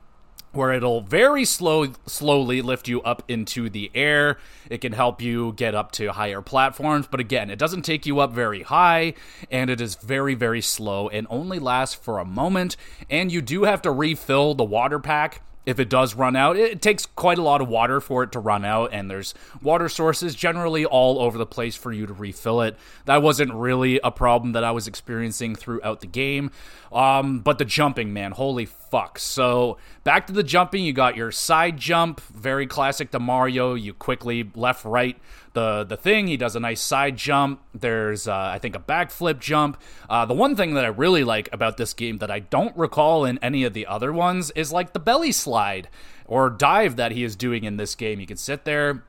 [0.52, 4.36] where it'll very slow slowly lift you up into the air.
[4.68, 8.20] It can help you get up to higher platforms, but again, it doesn't take you
[8.20, 9.14] up very high
[9.50, 12.76] and it is very very slow and only lasts for a moment
[13.08, 16.56] and you do have to refill the water pack if it does run out.
[16.56, 19.88] It takes quite a lot of water for it to run out, and there's water
[19.88, 22.76] sources generally all over the place for you to refill it.
[23.04, 26.50] That wasn't really a problem that I was experiencing throughout the game.
[26.90, 29.18] Um, but the jumping, man, holy fuck.
[29.18, 33.74] So back to the jumping, you got your side jump, very classic to Mario.
[33.74, 35.18] You quickly left, right,
[35.58, 36.28] the the thing.
[36.28, 37.60] He does a nice side jump.
[37.74, 39.80] There's uh, I think a backflip jump.
[40.08, 43.24] Uh, the one thing that I really like about this game that I don't recall
[43.24, 45.88] in any of the other ones is like the belly slide
[46.26, 48.20] or dive that he is doing in this game.
[48.20, 49.02] You can sit there,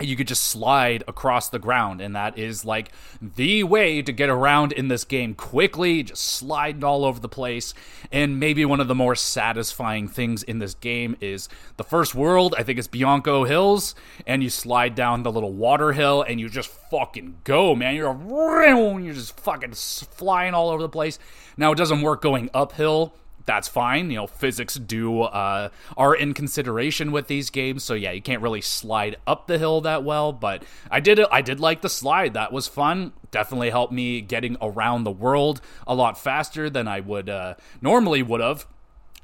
[0.00, 4.28] you could just slide across the ground and that is like the way to get
[4.28, 7.74] around in this game quickly just sliding all over the place.
[8.12, 12.54] And maybe one of the more satisfying things in this game is the first world
[12.58, 13.94] i think it's bianco hills
[14.26, 17.94] and you slide down the little water hill and you just fucking go man.
[17.94, 21.18] You're a, you're just fucking flying all over the place.
[21.56, 23.14] Now it doesn't work going uphill
[23.50, 24.10] that's fine.
[24.10, 28.42] You know, physics do uh, are in consideration with these games, so yeah, you can't
[28.42, 30.32] really slide up the hill that well.
[30.32, 32.34] But I did I did like the slide.
[32.34, 33.12] That was fun.
[33.32, 38.22] Definitely helped me getting around the world a lot faster than I would uh, normally
[38.22, 38.68] would have.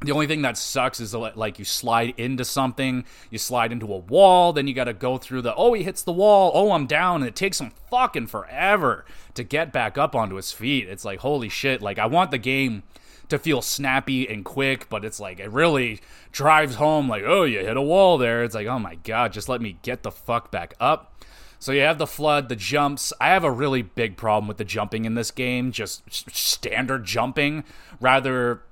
[0.01, 3.99] The only thing that sucks is like you slide into something, you slide into a
[3.99, 6.89] wall, then you got to go through the oh he hits the wall, oh I'm
[6.89, 10.89] down, and it takes him fucking forever to get back up onto his feet.
[10.89, 11.81] It's like holy shit!
[11.81, 12.83] Like I want the game
[13.29, 16.01] to feel snappy and quick, but it's like it really
[16.33, 18.45] drives home like, oh, you hit a wall there.
[18.45, 21.12] It's like, oh my god, just let me get the fuck back up.
[21.59, 23.12] So you have the FLUDD, the jumps.
[23.21, 26.03] I have a really big problem with the jumping in this game, just
[26.37, 27.65] standard jumping.
[28.01, 28.62] Rather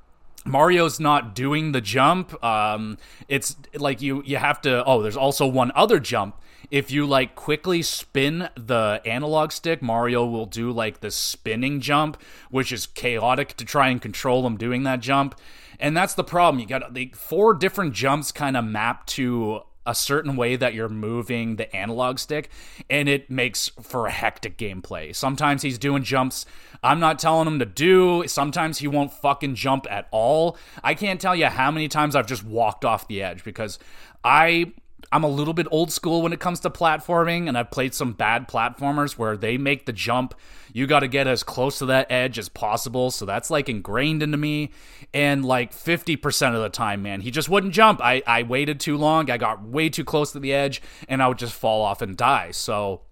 [0.44, 2.42] Mario's not doing the jump.
[2.44, 4.84] Um, it's like you you have to.
[4.84, 6.36] Oh, there's also one other jump
[6.74, 12.20] if you like quickly spin the analog stick, Mario will do like the spinning jump,
[12.50, 15.38] which is chaotic to try and control him doing that jump.
[15.78, 16.58] And that's the problem.
[16.58, 20.88] You got the four different jumps kind of map to a certain way that you're
[20.88, 22.50] moving the analog stick,
[22.90, 25.14] and it makes for a hectic gameplay.
[25.14, 26.44] Sometimes he's doing jumps
[26.84, 28.28] I'm not telling him to do.
[28.28, 30.58] Sometimes he won't fucking jump at all.
[30.82, 33.78] I can't tell you how many times I've just walked off the edge because
[34.22, 34.74] I
[35.12, 38.12] I'm a little bit old school when it comes to platforming, and I've played some
[38.12, 40.34] bad platformers where they make the jump.
[40.72, 43.10] You got to get as close to that edge as possible.
[43.10, 44.70] So that's like ingrained into me.
[45.12, 48.00] And like 50% of the time, man, he just wouldn't jump.
[48.02, 49.30] I, I waited too long.
[49.30, 52.16] I got way too close to the edge, and I would just fall off and
[52.16, 52.50] die.
[52.50, 53.02] So,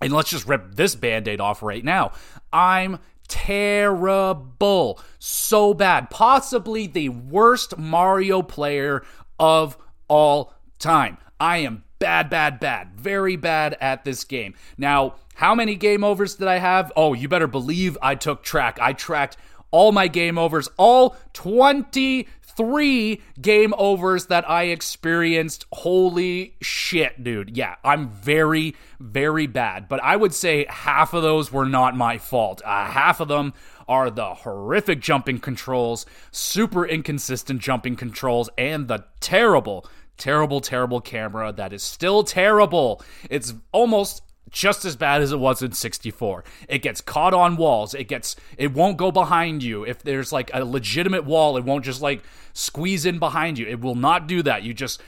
[0.00, 2.12] and let's just rip this band aid off right now.
[2.52, 5.00] I'm terrible.
[5.18, 6.10] So bad.
[6.10, 9.04] Possibly the worst Mario player
[9.38, 9.76] of
[10.08, 11.18] all time.
[11.40, 12.94] I am bad, bad, bad.
[12.94, 14.54] Very bad at this game.
[14.76, 16.92] Now, how many game overs did I have?
[16.96, 18.78] Oh, you better believe I took track.
[18.80, 19.36] I tracked
[19.70, 25.66] all my game overs, all 23 game overs that I experienced.
[25.72, 27.56] Holy shit, dude.
[27.56, 29.88] Yeah, I'm very, very bad.
[29.88, 32.62] But I would say half of those were not my fault.
[32.64, 33.52] Uh, half of them
[33.86, 39.86] are the horrific jumping controls, super inconsistent jumping controls, and the terrible
[40.18, 43.02] terrible, terrible camera that is still terrible.
[43.30, 46.44] It's almost just as bad as it was in 64.
[46.68, 47.94] It gets caught on walls.
[47.94, 49.84] It gets it won't go behind you.
[49.84, 53.66] If there's like a legitimate wall, it won't just like squeeze in behind you.
[53.66, 54.62] It will not do that.
[54.62, 55.02] You just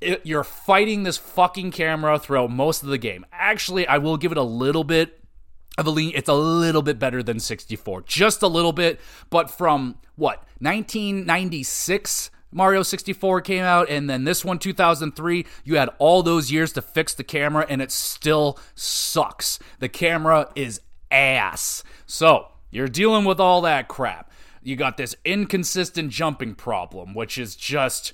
[0.00, 3.24] it, you're fighting this fucking camera throughout most of the game.
[3.32, 5.20] Actually, I will give it a little bit
[5.78, 6.12] of a lean.
[6.14, 8.02] It's a little bit better than 64.
[8.02, 10.44] Just a little bit, but from what?
[10.60, 16.72] 1996 Mario 64 came out, and then this one, 2003, you had all those years
[16.74, 19.58] to fix the camera, and it still sucks.
[19.80, 21.82] The camera is ass.
[22.06, 24.30] So, you're dealing with all that crap.
[24.62, 28.12] You got this inconsistent jumping problem, which is just,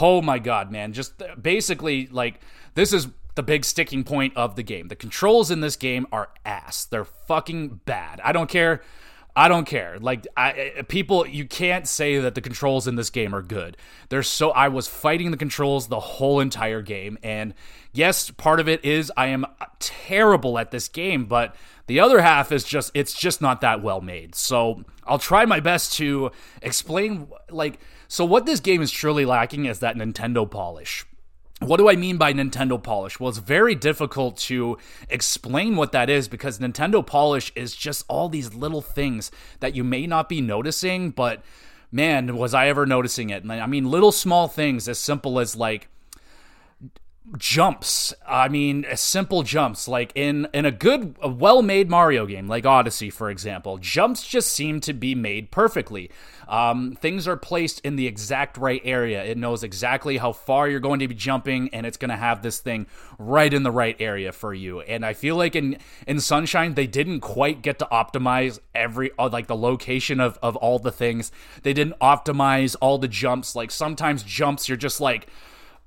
[0.00, 0.92] oh my god, man.
[0.92, 2.40] Just basically, like,
[2.74, 4.88] this is the big sticking point of the game.
[4.88, 6.84] The controls in this game are ass.
[6.86, 8.20] They're fucking bad.
[8.24, 8.82] I don't care
[9.38, 9.98] I don't care.
[10.00, 13.76] Like I, people, you can't say that the controls in this game are good.
[14.08, 14.50] They're so.
[14.50, 17.52] I was fighting the controls the whole entire game, and
[17.92, 19.44] yes, part of it is I am
[19.78, 21.54] terrible at this game, but
[21.86, 24.34] the other half is just it's just not that well made.
[24.34, 26.30] So I'll try my best to
[26.62, 27.28] explain.
[27.50, 31.04] Like, so what this game is truly lacking is that Nintendo polish.
[31.60, 33.18] What do I mean by Nintendo Polish?
[33.18, 34.76] Well, it's very difficult to
[35.08, 39.82] explain what that is because Nintendo Polish is just all these little things that you
[39.82, 41.42] may not be noticing, but
[41.90, 43.48] man, was I ever noticing it.
[43.48, 45.88] I mean, little small things as simple as like
[47.38, 48.14] jumps.
[48.26, 53.10] I mean simple jumps like in in a good a well-made mario game like odyssey
[53.10, 56.10] for example jumps just seem to be made perfectly.
[56.46, 59.24] Um, things are placed in the exact right area.
[59.24, 62.42] It knows exactly how far you're going to be jumping and it's going to have
[62.42, 62.86] this thing
[63.18, 64.80] right in the right area for you.
[64.80, 69.28] And i feel like in in sunshine they didn't quite get to optimize every uh,
[69.30, 71.32] like the location of of all the things.
[71.62, 73.56] They didn't optimize all the jumps.
[73.56, 75.26] Like sometimes jumps you're just like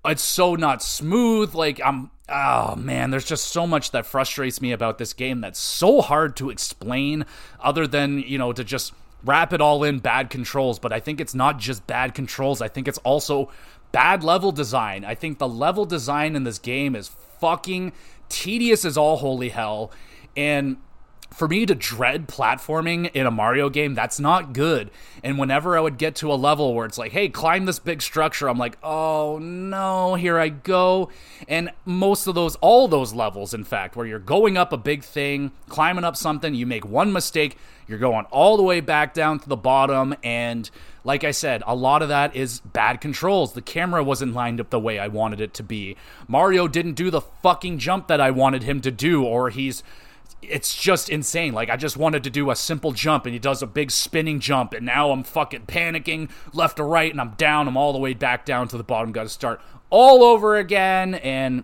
[0.05, 1.53] it's so not smooth.
[1.53, 5.59] Like I'm oh man, there's just so much that frustrates me about this game that's
[5.59, 7.25] so hard to explain
[7.59, 11.19] other than, you know, to just wrap it all in bad controls, but I think
[11.19, 12.61] it's not just bad controls.
[12.61, 13.51] I think it's also
[13.91, 15.03] bad level design.
[15.03, 17.09] I think the level design in this game is
[17.39, 17.91] fucking
[18.29, 19.91] tedious as all holy hell
[20.37, 20.77] and
[21.31, 24.89] for me to dread platforming in a Mario game, that's not good.
[25.23, 28.01] And whenever I would get to a level where it's like, hey, climb this big
[28.01, 31.09] structure, I'm like, oh no, here I go.
[31.47, 35.03] And most of those, all those levels, in fact, where you're going up a big
[35.03, 39.39] thing, climbing up something, you make one mistake, you're going all the way back down
[39.39, 40.15] to the bottom.
[40.23, 40.69] And
[41.03, 43.53] like I said, a lot of that is bad controls.
[43.53, 45.95] The camera wasn't lined up the way I wanted it to be.
[46.27, 49.83] Mario didn't do the fucking jump that I wanted him to do, or he's
[50.41, 51.53] it's just insane.
[51.53, 54.39] Like I just wanted to do a simple jump and he does a big spinning
[54.39, 57.67] jump and now I'm fucking panicking left to right and I'm down.
[57.67, 59.11] I'm all the way back down to the bottom.
[59.11, 61.63] Got to start all over again and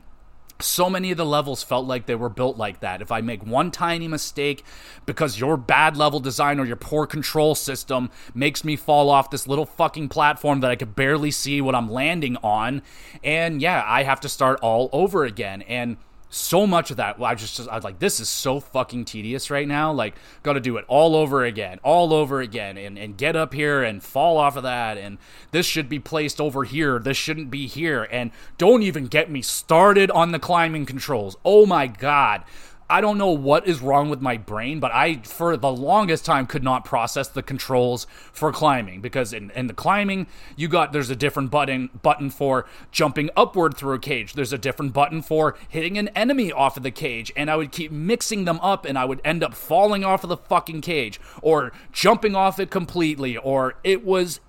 [0.61, 3.01] so many of the levels felt like they were built like that.
[3.01, 4.63] If I make one tiny mistake
[5.05, 9.47] because your bad level design or your poor control system makes me fall off this
[9.47, 12.83] little fucking platform that I could barely see what I'm landing on,
[13.23, 15.61] and yeah, I have to start all over again.
[15.63, 15.97] And
[16.29, 17.21] so much of that.
[17.21, 19.91] I just, I was like, this is so fucking tedious right now.
[19.91, 23.53] Like, got to do it all over again, all over again, and and get up
[23.53, 25.17] here and fall off of that, and
[25.51, 26.99] this should be placed over here.
[26.99, 31.37] This shouldn't be here, and don't even get me started on the climbing controls.
[31.45, 32.43] Oh my god.
[32.87, 36.45] I don't know what is wrong with my brain, but I, for the longest time,
[36.45, 41.09] could not process the controls for climbing because in, in the climbing, you got there's
[41.09, 44.33] a different button button for jumping upward through a cage.
[44.33, 47.71] There's a different button for hitting an enemy off of the cage, and I would
[47.71, 51.19] keep mixing them up, and I would end up falling off of the fucking cage
[51.41, 54.41] or jumping off it completely, or it was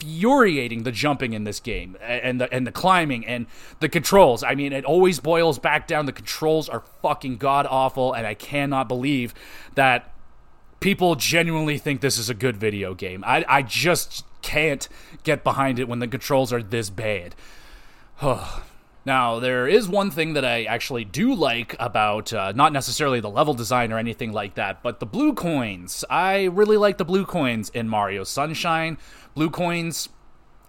[0.00, 3.46] infuriating the jumping in this game and the and the climbing and
[3.80, 4.42] the controls.
[4.42, 6.06] I mean, it always boils back down.
[6.06, 9.34] The controls are fucking god awful, and I cannot believe
[9.74, 10.12] that
[10.80, 13.24] people genuinely think this is a good video game.
[13.26, 14.88] I, I just can't
[15.24, 17.34] get behind it when the controls are this bad.
[19.06, 23.30] now, there is one thing that I actually do like about uh, not necessarily the
[23.30, 26.04] level design or anything like that, but the blue coins.
[26.10, 28.98] I really like the blue coins in Mario Sunshine.
[29.34, 30.08] Blue coins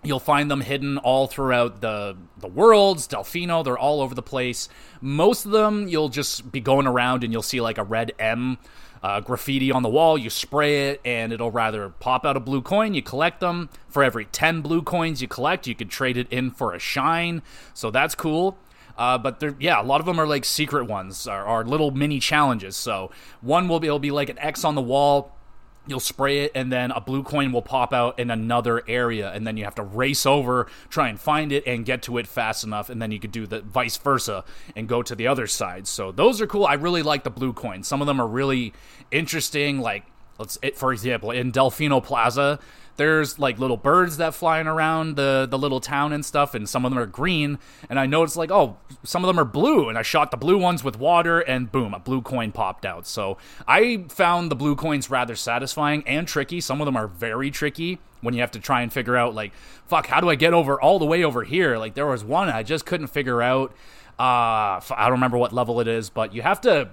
[0.03, 4.69] You'll find them hidden all throughout the the worlds, Delfino, they're all over the place.
[5.01, 8.59] Most of them you'll just be going around and you'll see like a red M
[9.03, 10.17] uh, graffiti on the wall.
[10.17, 12.93] You spray it and it'll rather pop out a blue coin.
[12.93, 13.69] You collect them.
[13.87, 17.41] For every 10 blue coins you collect, you can trade it in for a shine.
[17.73, 18.57] So that's cool.
[18.97, 21.91] Uh, but they're, yeah, a lot of them are like secret ones, are, are little
[21.91, 22.75] mini challenges.
[22.75, 25.36] So one will be, it'll be like an X on the wall
[25.87, 29.45] you'll spray it and then a blue coin will pop out in another area and
[29.47, 32.63] then you have to race over try and find it and get to it fast
[32.63, 34.43] enough and then you could do the vice versa
[34.75, 35.87] and go to the other side.
[35.87, 36.65] So those are cool.
[36.65, 38.73] I really like the blue coins some of them are really
[39.11, 40.03] interesting like
[40.37, 42.59] let's it, for example in delfino plaza
[42.97, 46.83] there's like little birds that flying around the the little town and stuff and some
[46.83, 47.59] of them are green
[47.89, 50.57] and i noticed like oh some of them are blue and i shot the blue
[50.57, 53.07] ones with water and boom a blue coin popped out.
[53.07, 56.61] So i found the blue coins rather satisfying and tricky.
[56.61, 59.53] Some of them are very tricky when you have to try and figure out like
[59.87, 61.77] fuck how do i get over all the way over here?
[61.77, 63.71] Like there was one i just couldn't figure out.
[64.19, 66.89] Uh i don't remember what level it is but you have to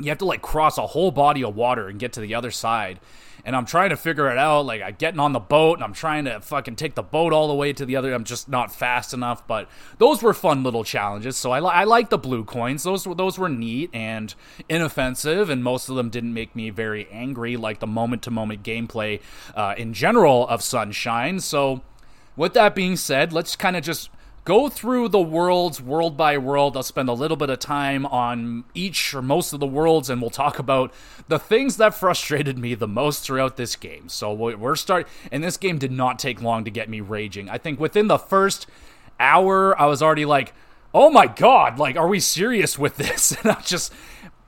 [0.00, 2.50] you have to like cross a whole body of water and get to the other
[2.50, 3.00] side
[3.44, 4.66] and I'm trying to figure it out.
[4.66, 7.48] Like I'm getting on the boat and I'm trying to fucking take the boat all
[7.48, 8.12] the way to the other.
[8.12, 9.46] I'm just not fast enough.
[9.46, 9.68] But
[9.98, 11.36] those were fun little challenges.
[11.36, 12.82] So I, I like the blue coins.
[12.82, 14.34] Those were those were neat and
[14.68, 18.62] inoffensive, and most of them didn't make me very angry, like the moment to moment
[18.62, 19.20] gameplay
[19.54, 21.40] uh, in general of Sunshine.
[21.40, 21.82] So
[22.36, 24.10] with that being said, let's kind of just
[24.48, 26.74] go through the worlds world by world.
[26.74, 30.22] I'll spend a little bit of time on each or most of the worlds, and
[30.22, 30.90] we'll talk about
[31.28, 34.08] the things that frustrated me the most throughout this game.
[34.08, 37.50] So we're start, and this game did not take long to get me raging.
[37.50, 38.66] I think within the first
[39.20, 40.54] hour, I was already like,
[40.94, 41.78] "Oh my god!
[41.78, 43.92] Like, are we serious with this?" And I just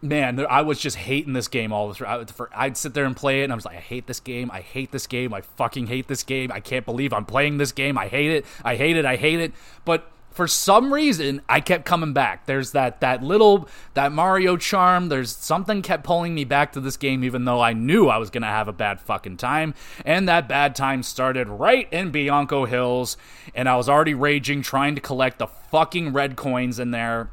[0.02, 2.26] man, I was just hating this game all the time.
[2.54, 4.50] I'd sit there and play it, and I was like, I hate this game.
[4.50, 5.34] I hate this game.
[5.34, 6.50] I fucking hate this game.
[6.52, 7.98] I can't believe I'm playing this game.
[7.98, 8.46] I hate it.
[8.64, 9.04] I hate it.
[9.04, 9.52] I hate it.
[9.84, 12.46] But for some reason, I kept coming back.
[12.46, 15.08] There's that that little that Mario charm.
[15.08, 18.30] There's something kept pulling me back to this game, even though I knew I was
[18.30, 19.74] gonna have a bad fucking time.
[20.04, 23.16] And that bad time started right in Bianco Hills,
[23.54, 27.28] and I was already raging, trying to collect the fucking red coins in there,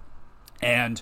[0.61, 1.01] and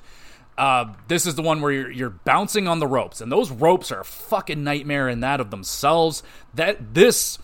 [0.57, 3.91] uh, this is the one where you're, you're bouncing on the ropes, and those ropes
[3.91, 6.23] are a fucking nightmare in that of themselves.
[6.53, 7.37] That this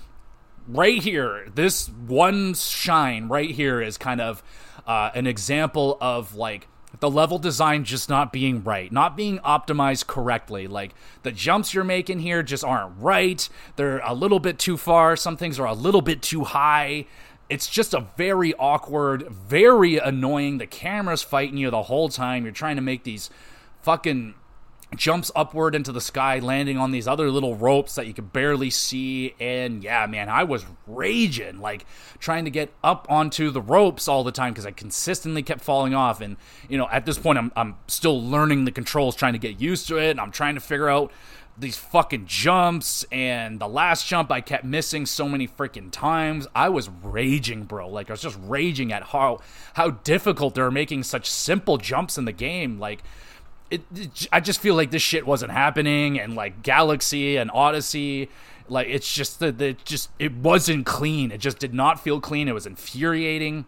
[0.67, 4.41] right here, this one shine right here is kind of
[4.87, 6.67] uh, an example of like
[6.99, 10.67] the level design just not being right, not being optimized correctly.
[10.67, 10.93] Like
[11.23, 13.47] the jumps you're making here just aren't right.
[13.75, 15.15] They're a little bit too far.
[15.15, 17.07] Some things are a little bit too high
[17.51, 20.57] it's just a very awkward, very annoying.
[20.57, 22.45] The camera's fighting you the whole time.
[22.45, 23.29] You're trying to make these
[23.81, 24.35] fucking
[24.95, 28.69] jumps upward into the sky, landing on these other little ropes that you can barely
[28.69, 29.35] see.
[29.37, 31.85] And yeah, man, I was raging, like
[32.19, 35.93] trying to get up onto the ropes all the time because I consistently kept falling
[35.93, 36.21] off.
[36.21, 36.37] And,
[36.69, 39.89] you know, at this point, I'm, I'm still learning the controls, trying to get used
[39.89, 40.11] to it.
[40.11, 41.11] And I'm trying to figure out
[41.61, 46.47] these fucking jumps and the last jump I kept missing so many freaking times.
[46.53, 47.87] I was raging, bro.
[47.87, 49.39] Like I was just raging at how
[49.75, 52.79] how difficult they're making such simple jumps in the game.
[52.79, 53.03] Like
[53.69, 58.29] it, it, I just feel like this shit wasn't happening and like Galaxy and Odyssey
[58.67, 61.31] like it's just that it just it wasn't clean.
[61.31, 62.47] It just did not feel clean.
[62.47, 63.65] It was infuriating.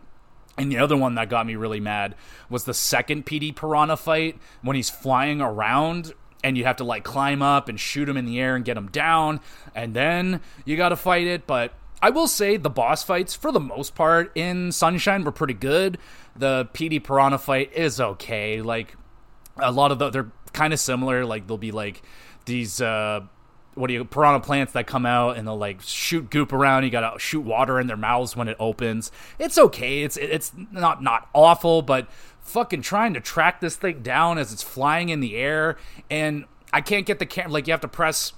[0.58, 2.16] And the other one that got me really mad
[2.48, 6.14] was the second Petey Piranha fight when he's flying around
[6.44, 8.78] and you have to like climb up and shoot him in the air and get
[8.78, 9.40] him down,
[9.74, 11.48] and then you got to fight it.
[11.48, 15.54] But I will say the boss fights, for the most part, in Sunshine were pretty
[15.54, 15.98] good.
[16.36, 18.62] The Petey Piranha fight is okay.
[18.62, 18.96] Like
[19.58, 21.26] a lot of the, they're kind of similar.
[21.26, 22.02] Like they'll be like
[22.46, 22.82] these.
[22.82, 23.22] uh
[23.76, 26.84] what do you piranha plants that come out and they'll like shoot goop around.
[26.84, 29.12] You gotta shoot water in their mouths when it opens.
[29.40, 30.04] It's okay.
[30.04, 32.08] It's it's not not awful, but
[32.44, 35.78] fucking trying to track this thing down as it's flying in the air
[36.10, 37.52] and I can't get the camera.
[37.52, 38.34] Like you have to press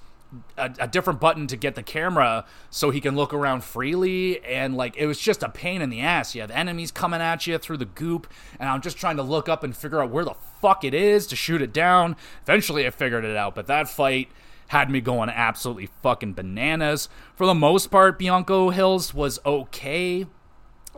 [0.56, 4.76] a, a, different button to get the camera so he can look around freely and
[4.76, 7.56] like it was just a pain in the ass you have enemies coming at you
[7.58, 8.26] through the goop
[8.58, 11.26] and i'm just trying to look up and figure out where the fuck it is
[11.28, 14.28] to shoot it down eventually i figured it out but that fight
[14.68, 20.26] had me going absolutely fucking bananas for the most part bianco hills was okay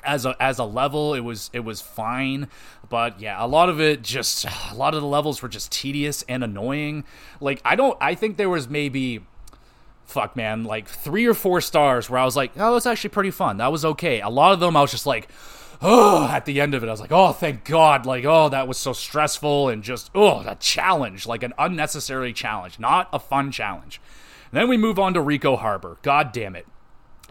[0.05, 2.49] as a as a level it was it was fine.
[2.89, 6.25] But yeah a lot of it just a lot of the levels were just tedious
[6.29, 7.05] and annoying.
[7.41, 9.25] Like i don't i think there was maybe
[10.05, 13.31] fuck man like three or four stars where i was like oh that's actually pretty
[13.31, 13.59] fun.
[13.59, 14.21] That was okay.
[14.21, 15.29] A lot of them i was just like
[15.81, 18.67] oh at the end of it i was like oh thank god like oh that
[18.67, 23.51] was so stressful and just oh a challenge like an unnecessary challenge not a fun
[23.51, 24.01] challenge.
[24.51, 25.99] And then we move on to Ricco Harbor.
[26.03, 26.67] God damn it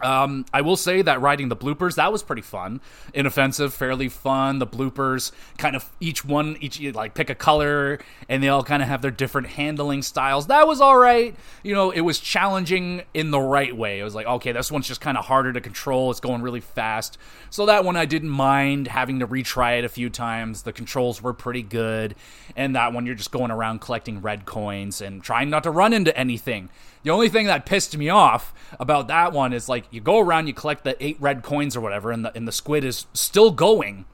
[0.02, 2.80] um, I will say that writing the bloopers that was pretty fun,
[3.12, 4.58] inoffensive, fairly fun.
[4.58, 8.82] The bloopers kind of each one each like pick a color and they all kind
[8.82, 10.46] of have their different handling styles.
[10.46, 11.34] That was all right.
[11.62, 13.98] You know, it was challenging in the right way.
[14.00, 16.10] It was like okay, this one's just kind of harder to control.
[16.10, 17.18] It's going really fast.
[17.50, 20.62] So that one I didn't mind having to retry it a few times.
[20.62, 22.14] The controls were pretty good,
[22.56, 25.92] and that one you're just going around collecting red coins and trying not to run
[25.92, 26.70] into anything.
[27.02, 30.46] The only thing that pissed me off about that one is like you go around,
[30.46, 33.50] you collect the eight red coins or whatever, and the and the squid is still
[33.50, 34.04] going,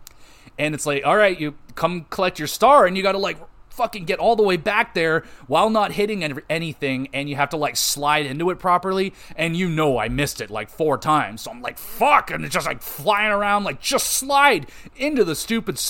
[0.58, 3.38] and it's like, all right, you come collect your star, and you got to like
[3.74, 7.56] fucking get all the way back there while not hitting anything and you have to
[7.56, 11.42] like slide into it properly and you know I missed it like four times.
[11.42, 15.34] So I'm like fuck and it's just like flying around like just slide into the
[15.34, 15.80] stupid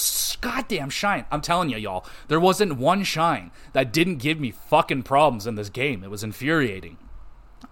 [0.40, 1.26] goddamn shine.
[1.30, 5.54] I'm telling you y'all there wasn't one shine that didn't give me fucking problems in
[5.54, 6.02] this game.
[6.02, 6.96] It was infuriating.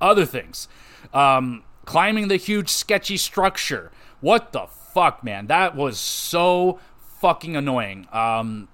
[0.00, 0.68] Other things
[1.14, 3.90] um climbing the huge sketchy structure.
[4.20, 5.46] What the fuck man?
[5.46, 6.78] That was so
[7.20, 8.06] fucking annoying.
[8.12, 8.68] Um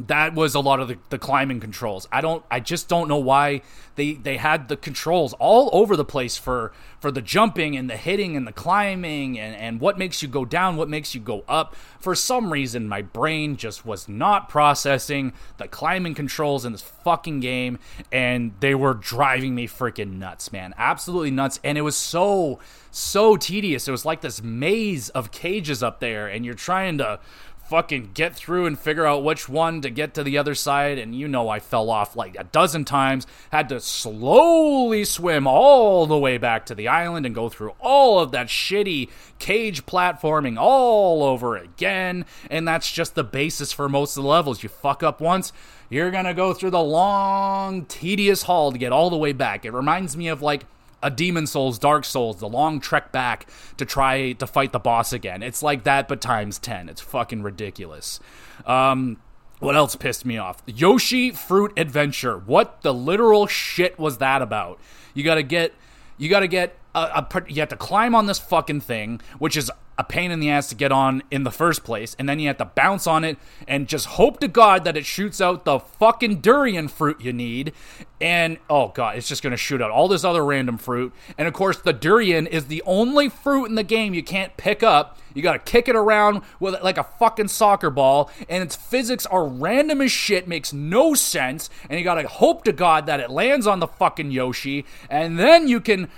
[0.00, 2.08] that was a lot of the, the climbing controls.
[2.10, 3.62] I don't I just don't know why
[3.94, 7.96] they they had the controls all over the place for for the jumping and the
[7.96, 11.44] hitting and the climbing and, and what makes you go down, what makes you go
[11.46, 11.76] up.
[12.00, 17.38] For some reason my brain just was not processing the climbing controls in this fucking
[17.38, 17.78] game
[18.10, 20.74] and they were driving me freaking nuts, man.
[20.76, 21.60] Absolutely nuts.
[21.62, 22.58] And it was so
[22.90, 23.86] so tedious.
[23.86, 27.20] It was like this maze of cages up there and you're trying to
[27.66, 30.98] fucking get through and figure out which one to get to the other side.
[30.98, 36.06] And you know, I fell off like a dozen times, had to slowly swim all
[36.06, 39.08] the way back to the island and go through all of that shitty
[39.38, 42.24] cage platforming all over again.
[42.50, 44.62] And that's just the basis for most of the levels.
[44.62, 45.52] You fuck up once,
[45.88, 49.64] you're gonna go through the long, tedious haul to get all the way back.
[49.64, 50.64] It reminds me of like
[51.04, 53.46] a Demon Souls, Dark Souls, the long trek back
[53.76, 55.42] to try to fight the boss again.
[55.42, 56.88] It's like that, but times 10.
[56.88, 58.18] It's fucking ridiculous.
[58.66, 59.18] Um,
[59.60, 60.62] what else pissed me off?
[60.66, 62.38] Yoshi Fruit Adventure.
[62.38, 64.80] What the literal shit was that about?
[65.12, 65.74] You gotta get,
[66.16, 69.70] you gotta get, a, a, you have to climb on this fucking thing, which is
[69.96, 72.48] a pain in the ass to get on in the first place, and then you
[72.48, 73.38] have to bounce on it
[73.68, 77.72] and just hope to God that it shoots out the fucking durian fruit you need.
[78.20, 81.12] And oh god, it's just gonna shoot out all this other random fruit.
[81.38, 84.82] And of course, the durian is the only fruit in the game you can't pick
[84.82, 85.18] up.
[85.34, 89.46] You gotta kick it around with like a fucking soccer ball, and its physics are
[89.46, 91.70] random as shit, makes no sense.
[91.88, 95.68] And you gotta hope to God that it lands on the fucking Yoshi, and then
[95.68, 96.08] you can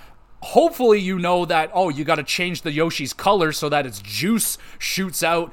[0.43, 4.01] hopefully you know that oh you got to change the Yoshi's color so that its
[4.01, 5.53] juice shoots out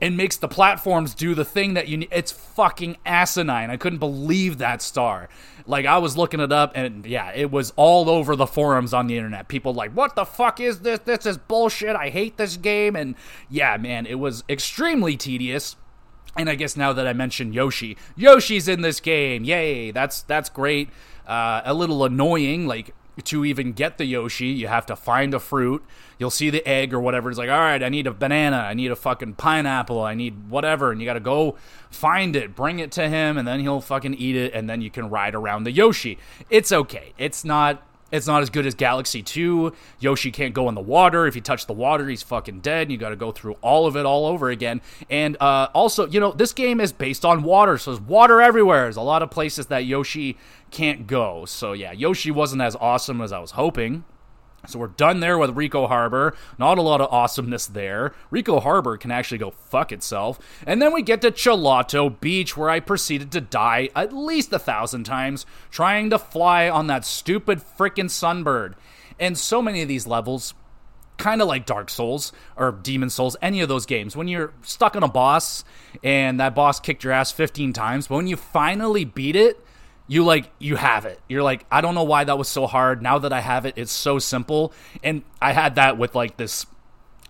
[0.00, 2.08] and makes the platforms do the thing that you need.
[2.10, 3.70] It's fucking asinine.
[3.70, 5.28] I couldn't believe that star.
[5.66, 9.06] Like I was looking it up and yeah, it was all over the forums on
[9.06, 9.48] the internet.
[9.48, 11.00] People like, "What the fuck is this?
[11.00, 11.96] This is bullshit.
[11.96, 13.14] I hate this game." And
[13.48, 15.76] yeah, man, it was extremely tedious.
[16.36, 19.44] And I guess now that I mentioned Yoshi, Yoshi's in this game.
[19.44, 19.90] Yay!
[19.90, 20.88] That's that's great.
[21.26, 25.40] Uh, a little annoying, like to even get the Yoshi, you have to find a
[25.40, 25.84] fruit.
[26.18, 27.30] You'll see the egg or whatever.
[27.30, 28.58] It's like, all right, I need a banana.
[28.58, 30.00] I need a fucking pineapple.
[30.00, 30.90] I need whatever.
[30.92, 31.56] And you got to go
[31.90, 34.54] find it, bring it to him, and then he'll fucking eat it.
[34.54, 36.18] And then you can ride around the Yoshi.
[36.50, 37.14] It's okay.
[37.18, 37.82] It's not.
[38.12, 39.72] It's not as good as Galaxy 2.
[40.00, 41.26] Yoshi can't go in the water.
[41.26, 42.90] If you touch the water, he's fucking dead.
[42.90, 44.80] You got to go through all of it all over again.
[45.08, 47.78] And uh, also, you know, this game is based on water.
[47.78, 48.82] So there's water everywhere.
[48.82, 50.36] There's a lot of places that Yoshi
[50.70, 51.44] can't go.
[51.44, 54.04] So yeah, Yoshi wasn't as awesome as I was hoping.
[54.66, 56.34] So we're done there with Ricco Harbor.
[56.58, 58.12] Not a lot of awesomeness there.
[58.30, 60.38] Ricco Harbor can actually go fuck itself.
[60.66, 64.58] And then we get to Gelato Beach, where I proceeded to die at least a
[64.58, 68.74] thousand times trying to fly on that stupid freaking sunbird.
[69.18, 70.54] And so many of these levels,
[71.16, 74.96] kind of like Dark Souls or Demon Souls, any of those games, when you're stuck
[74.96, 75.64] on a boss
[76.02, 79.64] and that boss kicked your ass 15 times, but when you finally beat it,
[80.10, 81.20] you like you have it.
[81.28, 83.00] You're like, I don't know why that was so hard.
[83.00, 84.72] Now that I have it, it's so simple.
[85.04, 86.66] And I had that with like this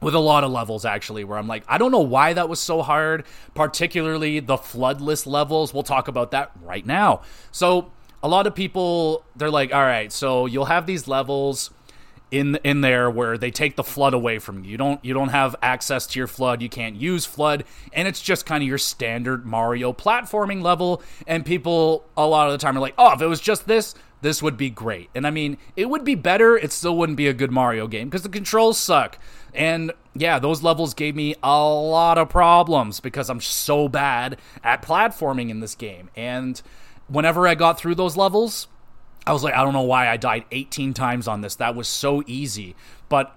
[0.01, 2.59] with a lot of levels actually where I'm like, I don't know why that was
[2.59, 5.75] so hard, particularly the FLUDDless levels.
[5.75, 7.21] We'll talk about that right now.
[7.53, 11.71] So, a lot of people they're like, "All right, so you'll have these levels
[12.31, 14.71] in in there where they take the FLUDD away from you.
[14.73, 16.61] You don't you don't have access to your FLUDD.
[16.61, 21.03] You can't use FLUDD, and it's just kind of your standard Mario platforming level.
[21.27, 23.95] And people a lot of the time are like, "Oh, if it was just this,
[24.23, 26.57] this would be great." And I mean, it would be better.
[26.57, 29.19] It still wouldn't be a good Mario game because the controls suck.
[29.53, 34.83] And yeah, those levels gave me a lot of problems because I'm so bad at
[34.83, 36.11] platforming in this game.
[36.17, 36.61] And
[37.09, 38.69] whenever I got through those levels,
[39.27, 41.57] I was like, I don't know why I died 18 times on this.
[41.57, 42.75] That was so easy.
[43.09, 43.37] But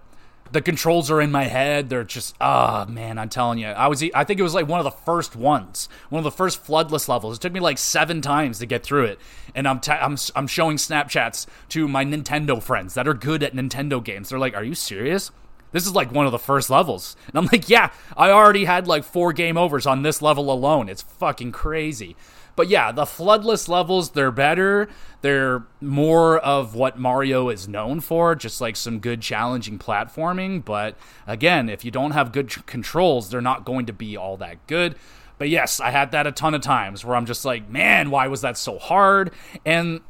[0.51, 1.89] the controls are in my head.
[1.89, 3.67] They're just, ah, oh, man, I'm telling you.
[3.67, 6.31] I was, I think it was like one of the first ones, one of the
[6.31, 7.37] first FLUDDless levels.
[7.37, 9.19] It took me like seven times to get through it.
[9.55, 13.53] And I'm, i I'm, I'm showing Snapchats to my Nintendo friends that are good at
[13.53, 14.29] Nintendo games.
[14.29, 15.31] They're like, are you serious?
[15.71, 17.15] This is like one of the first levels.
[17.27, 20.87] And I'm like, yeah, I already had like four game overs on this level alone.
[20.87, 22.15] It's fucking crazy.
[22.55, 24.89] But yeah, the FLUDDless levels, they're better.
[25.21, 30.63] They're more of what Mario is known for, just like some good challenging platforming.
[30.63, 34.37] But again, if you don't have good c- controls, they're not going to be all
[34.37, 34.95] that good.
[35.37, 38.27] But yes, I had that a ton of times where I'm just like, man, why
[38.27, 39.31] was that so hard?
[39.65, 40.01] And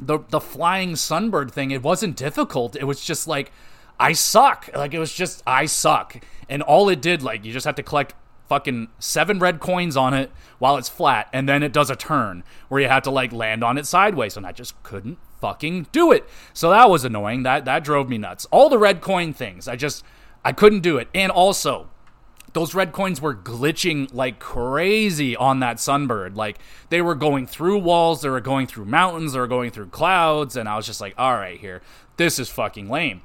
[0.00, 2.74] the the flying sunbird thing, it wasn't difficult.
[2.74, 3.52] It was just like
[4.00, 4.70] I suck.
[4.74, 6.16] Like it was just I suck.
[6.48, 8.14] And all it did, like you just have to collect
[8.52, 12.44] fucking seven red coins on it while it's flat, and then it does a turn
[12.68, 16.12] where you have to like land on it sideways, and I just couldn't fucking do
[16.12, 16.28] it.
[16.52, 17.44] So that was annoying.
[17.44, 18.46] That that drove me nuts.
[18.50, 20.04] All the red coin things, I just
[20.44, 21.08] I couldn't do it.
[21.14, 21.88] And also,
[22.52, 26.36] those red coins were glitching like crazy on that sunbird.
[26.36, 26.58] Like
[26.90, 30.56] they were going through walls, they were going through mountains, they were going through clouds,
[30.56, 31.80] and I was just like, all right, here,
[32.18, 33.22] this is fucking lame.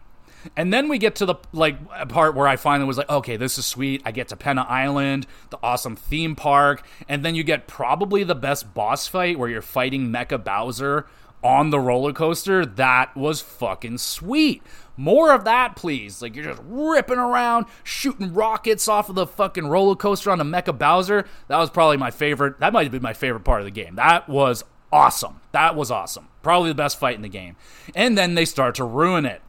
[0.56, 3.58] And then we get to the like part where I finally was like, okay, this
[3.58, 4.02] is sweet.
[4.06, 8.36] I get to Pinna Island, the awesome theme park, and then you get probably the
[8.36, 11.08] best boss fight where you're fighting Mecha Bowser
[11.44, 12.66] on the roller coaster.
[12.66, 14.64] That was fucking sweet.
[14.96, 16.22] More of that, please.
[16.22, 20.44] Like you're just ripping around, shooting rockets off of the fucking roller coaster on the
[20.44, 21.26] Mecha Bowser.
[21.48, 22.60] That was probably my favorite.
[22.60, 23.96] That might have been my favorite part of the game.
[23.96, 25.42] That was awesome.
[25.52, 26.30] That was awesome.
[26.42, 27.56] Probably the best fight in the game.
[27.94, 29.42] And then they start to ruin it.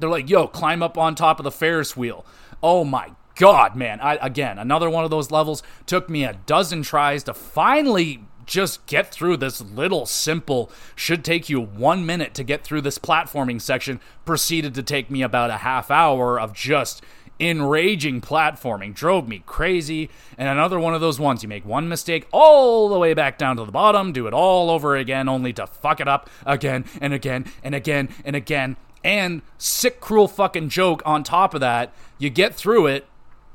[0.00, 2.24] They're like, yo, climb up on top of the Ferris wheel.
[2.62, 4.00] Oh my god, man.
[4.00, 8.84] I, again, another one of those levels took me a dozen tries to finally just
[8.86, 13.60] get through this little simple, should take you one minute to get through this platforming
[13.60, 17.00] section, proceeded to take me about a half hour of just
[17.38, 18.92] enraging platforming.
[18.94, 20.10] Drove me crazy.
[20.36, 23.56] And another one of those ones you make one mistake all the way back down
[23.56, 27.14] to the bottom, do it all over again, only to fuck it up again and
[27.14, 31.92] again and again and again and sick, cruel fucking joke on top of that.
[32.18, 33.06] You get through it.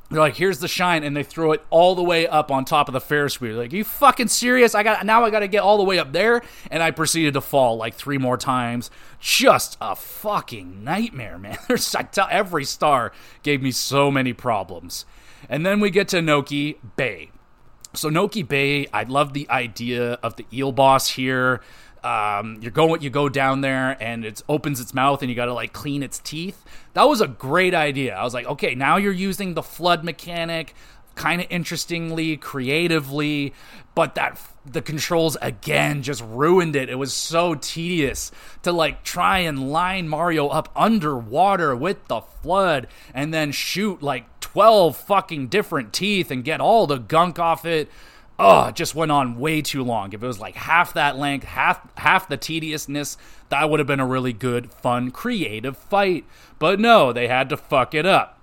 [0.09, 2.87] They're like, here's the shine, and they throw it all the way up on top
[2.87, 3.57] of the Ferris wheel.
[3.57, 4.75] Like, you fucking serious?
[4.75, 5.25] I got now.
[5.25, 7.95] I got to get all the way up there, and I proceeded to fall like
[7.95, 8.91] three more times.
[9.19, 11.57] Just a fucking nightmare, man.
[11.67, 15.05] There's I tell every star gave me so many problems,
[15.49, 17.31] and then we get to Noki Bay.
[17.93, 21.61] So Noki Bay, I love the idea of the eel boss here
[22.05, 25.45] um, you're going you go down there and it opens its mouth and you got
[25.45, 26.63] to like clean its teeth.
[26.93, 28.15] That was a great idea.
[28.15, 30.75] I was like okay now you're using the FLUDD mechanic
[31.15, 33.53] kind of interestingly creatively
[33.95, 36.89] but that the controls again just ruined it.
[36.89, 38.31] It was so tedious
[38.61, 42.85] to like try and line mario up underwater with the FLUDD
[43.15, 47.89] and then shoot like 12 fucking different teeth and get all the gunk off it
[48.39, 50.13] oh, it just went on way too long.
[50.13, 53.17] If it was like half that length, half half the tediousness,
[53.49, 56.25] that would have been a really good, fun, creative fight.
[56.59, 58.39] But no, they had to fuck it up.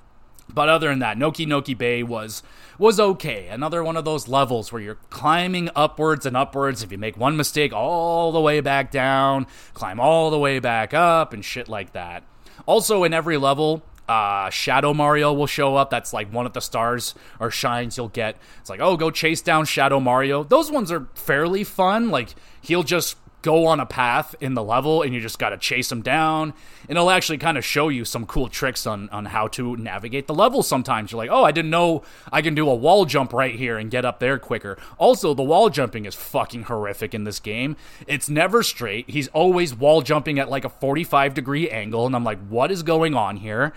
[0.53, 2.43] But other than that, Noki Noki Bay was
[2.79, 3.49] was okay.
[3.49, 6.83] Another one of those levels where you're climbing upwards and upwards.
[6.83, 10.93] If you make one mistake, all the way back down, climb all the way back
[10.93, 12.25] up, and shit like that.
[12.67, 13.83] Also, in every level,
[14.13, 15.89] uh, Shadow Mario will show up.
[15.89, 18.37] That's like one of the stars or shines you'll get.
[18.61, 20.45] It's like, oh, go chase down Shadow Mario.
[20.45, 22.11] Those ones are fairly fun.
[22.11, 25.59] Like, he'll just go on a path in the level and you just got to
[25.59, 26.55] chase him down
[26.89, 30.29] and it'll actually kind of show you some cool tricks on on how to navigate
[30.29, 33.33] the level sometimes you're like oh i didn't know i can do a wall jump
[33.33, 37.25] right here and get up there quicker also the wall jumping is fucking horrific in
[37.25, 42.07] this game it's never straight he's always wall jumping at like a 45 degree angle
[42.07, 43.73] and i'm like what is going on here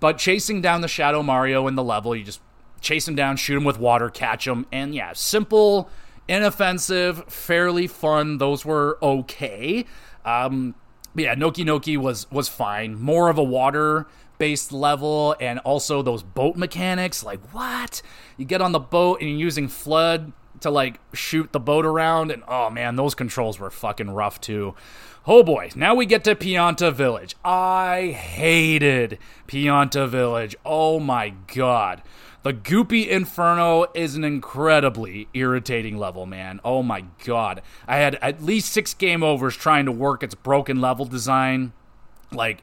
[0.00, 2.40] but chasing down the shadow mario in the level you just
[2.80, 5.90] chase him down shoot him with water catch him and yeah simple
[6.28, 8.38] inoffensive, fairly fun.
[8.38, 9.86] Those were okay.
[10.24, 10.74] Um,
[11.14, 12.94] yeah, Noki Noki was was fine.
[13.00, 17.24] More of a water based level, and also those boat mechanics.
[17.24, 18.02] Like what?
[18.36, 22.30] You get on the boat and you're using FLUDD to like shoot the boat around,
[22.30, 24.74] and oh man, those controls were fucking rough too.
[25.26, 27.36] Oh boy, now we get to Pianta Village.
[27.44, 30.56] I hated Pianta Village.
[30.64, 32.02] Oh my god.
[32.44, 36.60] The Goopy Inferno is an incredibly irritating level, man.
[36.64, 37.62] Oh my god.
[37.86, 41.72] I had at least six game overs trying to work its broken level design.
[42.32, 42.62] Like,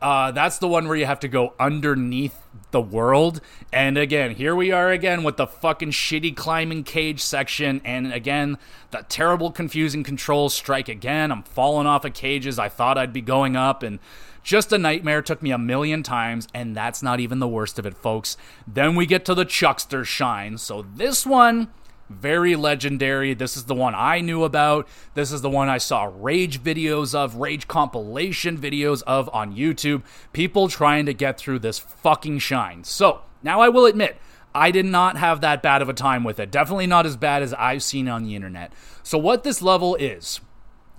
[0.00, 2.36] uh, that's the one where you have to go underneath
[2.70, 3.40] the world.
[3.72, 7.80] And again, here we are again with the fucking shitty climbing cage section.
[7.84, 8.58] And again,
[8.90, 11.32] the terrible, confusing controls strike again.
[11.32, 12.58] I'm falling off of cages.
[12.58, 13.98] I thought I'd be going up, and
[14.42, 17.86] just a nightmare, took me a million times, and that's not even the worst of
[17.86, 18.36] it, folks.
[18.66, 20.58] Then we get to the Chuckster Shine.
[20.58, 21.68] So this one,
[22.08, 23.34] very legendary.
[23.34, 24.88] This is the one I knew about.
[25.14, 30.02] This is the one I saw rage videos of, rage compilation videos of on YouTube.
[30.32, 32.84] People trying to get through this fucking shine.
[32.84, 34.16] So, now I will admit,
[34.54, 36.50] I did not have that bad of a time with it.
[36.50, 38.72] Definitely not as bad as I've seen on the internet.
[39.02, 40.40] So, what this level is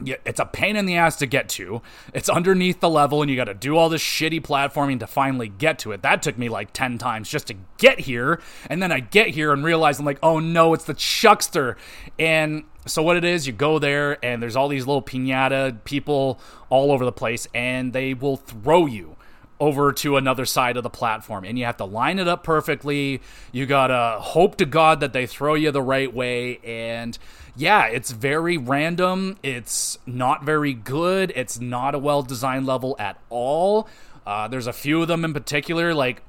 [0.05, 1.81] it's a pain in the ass to get to.
[2.13, 5.49] It's underneath the level, and you got to do all this shitty platforming to finally
[5.49, 6.01] get to it.
[6.01, 8.41] That took me like 10 times just to get here.
[8.69, 11.77] And then I get here and realize I'm like, oh no, it's the Chuckster.
[12.17, 16.39] And so, what it is, you go there, and there's all these little Pianta people
[16.69, 19.15] all over the place, and they will throw you
[19.59, 23.21] over to another side of the platform and you have to line it up perfectly
[23.51, 27.17] you gotta hope to god that they throw you the right way and
[27.55, 29.37] yeah, it's very random.
[29.43, 31.31] It's not very good.
[31.35, 33.87] It's not a well designed level at all.
[34.25, 36.21] Uh, there's a few of them in particular, like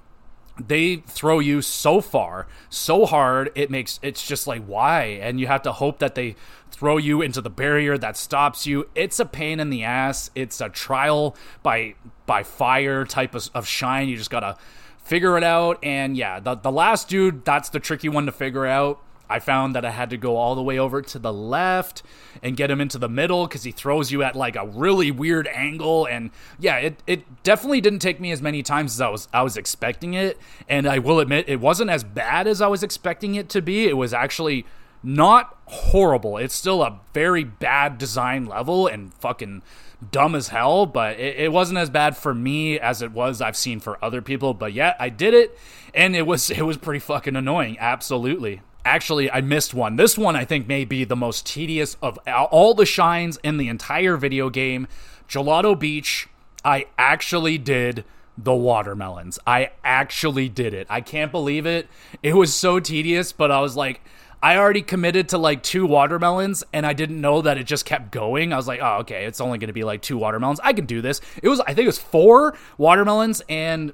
[0.69, 5.19] they throw you so far, so hard, it makes it's just like why?
[5.23, 6.37] And you have to hope that they
[6.71, 8.89] throw you into the barrier that stops you.
[8.95, 10.31] It's a pain in the ass.
[10.35, 11.95] It's a trial by
[12.27, 14.09] by fire type of, of shine.
[14.09, 14.57] You just gotta
[15.03, 15.79] figure it out.
[15.83, 19.03] And yeah, the the last dude, that's the tricky one to figure out.
[19.31, 22.03] I found that I had to go all the way over to the left
[22.43, 25.47] and get him into the middle because he throws you at like a really weird
[25.49, 26.07] angle.
[26.07, 29.43] And yeah, it, it definitely didn't take me as many times as I was I
[29.43, 30.39] was expecting it.
[30.69, 33.87] And I will admit it wasn't as bad as I was expecting it to be.
[33.87, 34.67] It was actually
[35.03, 36.37] not horrible.
[36.37, 39.63] It's still a very bad design level and fucking
[40.11, 43.57] dumb as hell, but it, it, wasn't as bad for me as it was I've
[43.57, 44.55] seen for other people.
[44.55, 45.59] But yeah, I did it,
[45.95, 47.79] and it was it was pretty fucking annoying.
[47.79, 48.63] Absolutely.
[48.85, 49.97] Actually, I missed one.
[49.97, 53.69] This one I think may be the most tedious of all the shines in the
[53.69, 54.89] entire video game.
[55.29, 56.29] Gelato Beach,
[56.65, 58.05] I actually did
[58.37, 59.39] the watermelons.
[59.47, 60.87] I actually did it.
[60.89, 61.89] I can't believe it.
[62.23, 64.01] It was so tedious, but I was like,
[64.43, 68.11] I already committed to like two watermelons and I didn't know that it just kept
[68.11, 68.53] going.
[68.53, 70.61] I was like, oh, okay, it's only going to be like two watermelons.
[70.65, 71.21] I can do this.
[71.43, 73.43] It was, I think it was four watermelons.
[73.51, 73.93] And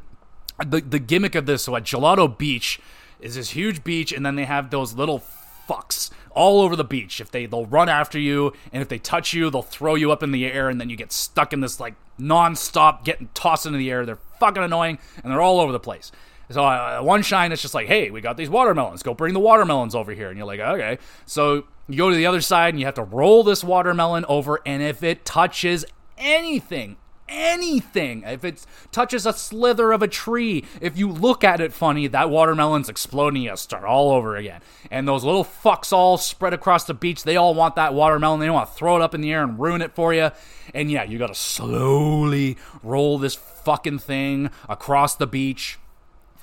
[0.64, 2.80] the, the gimmick of this, so at Gelato Beach,
[3.20, 5.22] is this huge beach, and then they have those little
[5.68, 7.20] fucks all over the beach.
[7.20, 10.22] If they they'll run after you, and if they touch you, they'll throw you up
[10.22, 13.78] in the air, and then you get stuck in this like non-stop getting tossed into
[13.78, 14.06] the air.
[14.06, 16.12] They're fucking annoying, and they're all over the place.
[16.48, 19.02] So uh, one shine, it's just like, hey, we got these watermelons.
[19.02, 20.98] Go bring the watermelons over here, and you're like, okay.
[21.24, 24.60] So you go to the other side, and you have to roll this watermelon over,
[24.64, 25.84] and if it touches
[26.16, 26.96] anything,
[27.28, 28.22] anything.
[28.24, 32.30] If it touches a slither of a tree, if you look at it funny, that
[32.30, 33.42] watermelon's exploding.
[33.42, 34.60] You start all over again.
[34.90, 38.40] And those little fucks all spread across the beach, they all want that watermelon.
[38.40, 40.30] They want to throw it up in the air and ruin it for you.
[40.74, 45.78] And yeah, you got to slowly roll this fucking thing across the beach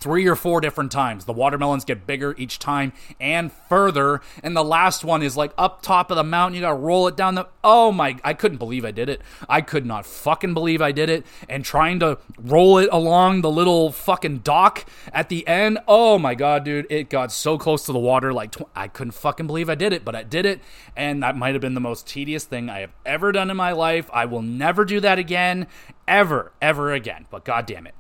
[0.03, 1.23] three or four different times.
[1.23, 2.91] The watermelons get bigger each time
[3.21, 4.19] and further.
[4.43, 6.55] And the last one is like up top of the mountain.
[6.55, 7.47] You gotta roll it down the.
[7.63, 8.17] Oh my!
[8.23, 9.21] I couldn't believe I did it.
[9.47, 11.25] I could not fucking believe I did it.
[11.47, 15.79] And trying to roll it along the little fucking dock at the end.
[15.87, 16.85] Oh my god, dude!
[16.89, 18.33] It got so close to the water.
[18.33, 20.59] Like tw- I couldn't fucking believe I did it, but I did it.
[20.97, 23.71] And that might have been the most tedious thing I have ever done in my
[23.71, 24.09] life.
[24.13, 25.67] I will never do that again,
[26.09, 27.25] ever, ever again.
[27.31, 27.95] But god damn it.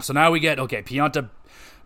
[0.00, 1.30] So now we get okay, Pianta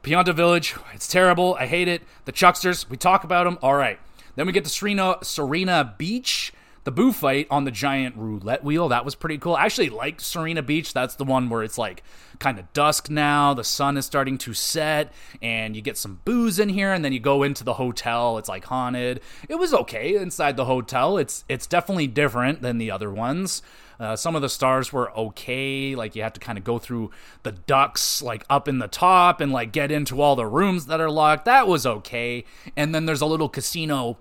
[0.02, 1.56] Pianta Village, it's terrible.
[1.60, 2.02] I hate it.
[2.24, 3.58] The Chucksters, we talk about them.
[3.62, 3.98] All right.
[4.34, 6.52] Then we get to Sirena, Sirena Beach.
[6.84, 9.54] the Boo fight on the giant roulette wheel, that was pretty cool.
[9.54, 10.94] I actually like Sirena Beach.
[10.94, 12.02] That's the one where it's like
[12.38, 16.58] kind of dusk now, the sun is starting to set, and you get some boos
[16.58, 18.38] in here, and then you go into the hotel.
[18.38, 19.20] It's like haunted.
[19.48, 21.18] It was okay inside the hotel.
[21.18, 23.62] It's it's definitely different than the other ones.
[24.00, 25.94] Uh, some of the stars were okay.
[25.94, 27.10] Like you have to kind of go through
[27.42, 31.00] the ducts, like up in the top, and like get into all the rooms that
[31.00, 31.44] are locked.
[31.44, 32.44] That was okay.
[32.76, 34.16] And then there's a little casino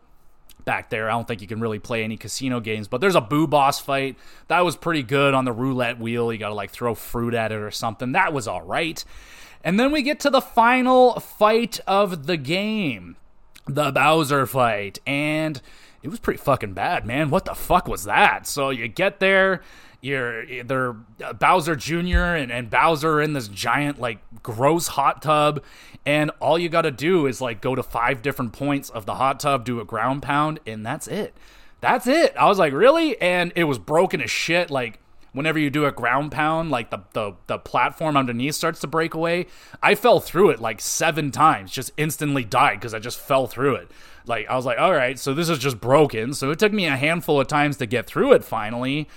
[0.65, 1.09] back there.
[1.09, 3.79] I don't think you can really play any casino games, but there's a boo boss
[3.79, 4.17] fight.
[4.49, 6.31] That was pretty good on the roulette wheel.
[6.31, 8.11] You got to like throw fruit at it or something.
[8.11, 9.03] That was all right.
[9.63, 13.15] And then we get to the final fight of the game
[13.69, 14.99] the Bowser fight.
[15.05, 15.61] And
[16.01, 17.29] it was pretty fucking bad, man.
[17.29, 18.47] What the fuck was that?
[18.47, 19.61] So you get there,
[20.01, 22.35] you're they're uh, Bowser Jr.
[22.35, 25.63] and, and Bowser in this giant like gross hot tub,
[26.05, 29.15] and all you got to do is like go to five different points of the
[29.15, 31.35] hot tub, do a ground pound, and that's it.
[31.81, 32.35] That's it.
[32.37, 33.19] I was like, really?
[33.21, 34.69] And it was broken as shit.
[34.69, 34.99] Like
[35.33, 39.13] whenever you do a ground pound, like the, the the platform underneath starts to break
[39.13, 39.47] away.
[39.81, 43.75] I fell through it like seven times, just instantly died because I just fell through
[43.75, 43.91] it.
[44.29, 46.33] Like I was like, all right, so this is just broken.
[46.33, 49.09] So it took me a handful of times to get through it finally.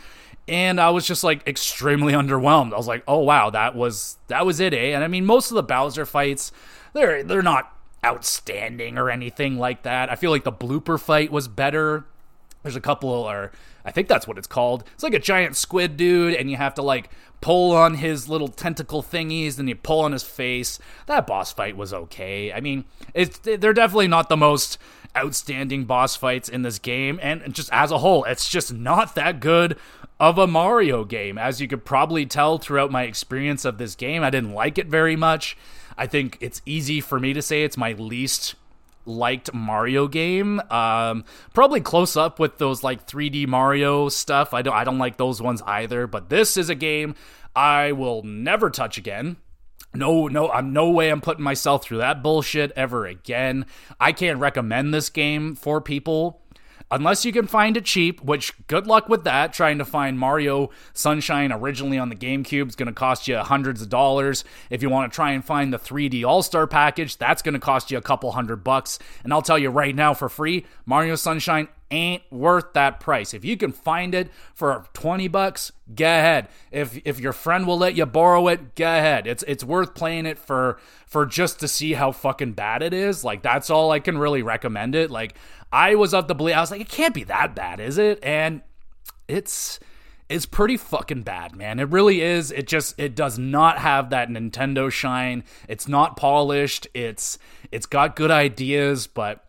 [0.49, 2.73] And I was just like extremely underwhelmed.
[2.73, 4.95] I was like, oh wow, that was that was it, eh?
[4.95, 6.51] And I mean most of the Bowser fights,
[6.95, 10.11] they're they're not outstanding or anything like that.
[10.11, 12.07] I feel like the blooper fight was better.
[12.63, 13.53] There's a couple or
[13.85, 14.85] I think that's what it's called.
[14.95, 17.11] It's like a giant squid dude, and you have to like
[17.41, 20.79] pull on his little tentacle thingies, and you pull on his face.
[21.07, 22.53] That boss fight was okay.
[22.53, 22.85] I mean,
[23.15, 24.79] it's they're definitely not the most
[25.17, 29.41] outstanding boss fights in this game, and just as a whole, it's just not that
[29.41, 29.77] good
[30.19, 31.37] of a Mario game.
[31.39, 34.87] As you could probably tell throughout my experience of this game, I didn't like it
[34.87, 35.57] very much.
[35.99, 38.55] I think it's easy for me to say it's my least
[39.05, 40.61] liked Mario game.
[40.71, 44.55] Um, probably close up with those like 3D Mario stuff.
[44.55, 46.07] I don't I don't like those ones either.
[46.07, 47.15] But this is a game
[47.55, 49.37] I will never touch again.
[49.95, 53.67] No, no, I'm no way I'm putting myself through that bullshit ever again.
[54.01, 56.43] I can't recommend this game for people
[56.93, 59.53] unless you can find it cheap, which good luck with that.
[59.53, 63.83] Trying to find Mario Sunshine originally on the GameCube is going to cost you hundreds
[63.83, 64.45] of dollars.
[64.71, 67.61] If you want to try and find the 3D All Star package, that's going to
[67.61, 68.99] cost you a couple hundred bucks.
[69.25, 73.35] And I'll tell you right now for free, Mario Sunshine ain't worth that price.
[73.35, 76.49] If you can find it for 20 bucks, go ahead.
[76.73, 79.27] If if your friend will let you borrow it, go ahead.
[79.27, 83.23] It's it's worth playing it for for just to see how fucking bad it is.
[83.23, 85.11] Like that's all I can really recommend it.
[85.11, 85.37] Like
[85.71, 88.19] I was of the belief I was like it can't be that bad, is it?
[88.25, 88.63] And
[89.29, 89.79] it's
[90.29, 91.79] it's pretty fucking bad, man.
[91.79, 92.51] It really is.
[92.51, 95.45] It just it does not have that Nintendo shine.
[95.69, 96.87] It's not polished.
[96.95, 97.39] It's
[97.71, 99.45] it's got good ideas, but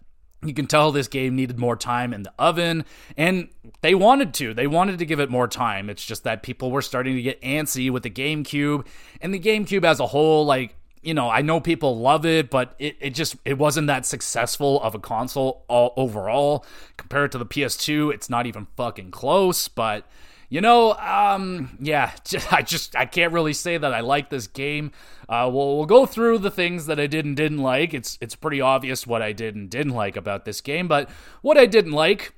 [0.45, 2.85] you can tell this game needed more time in the oven,
[3.17, 3.49] and
[3.81, 4.53] they wanted to.
[4.53, 5.89] They wanted to give it more time.
[5.89, 8.85] It's just that people were starting to get antsy with the GameCube,
[9.21, 12.75] and the GameCube as a whole, like, you know, I know people love it, but
[12.79, 16.65] it, it just it wasn't that successful of a console all overall
[16.95, 18.13] compared to the PS2.
[18.13, 20.05] It's not even fucking close, but
[20.53, 22.11] you know, um, yeah,
[22.51, 24.91] I just I can't really say that I like this game.
[25.27, 27.91] Uh, we'll we'll go through the things that I did and didn't like.
[27.91, 31.09] It's it's pretty obvious what I did and didn't like about this game, but
[31.41, 32.35] what I didn't like,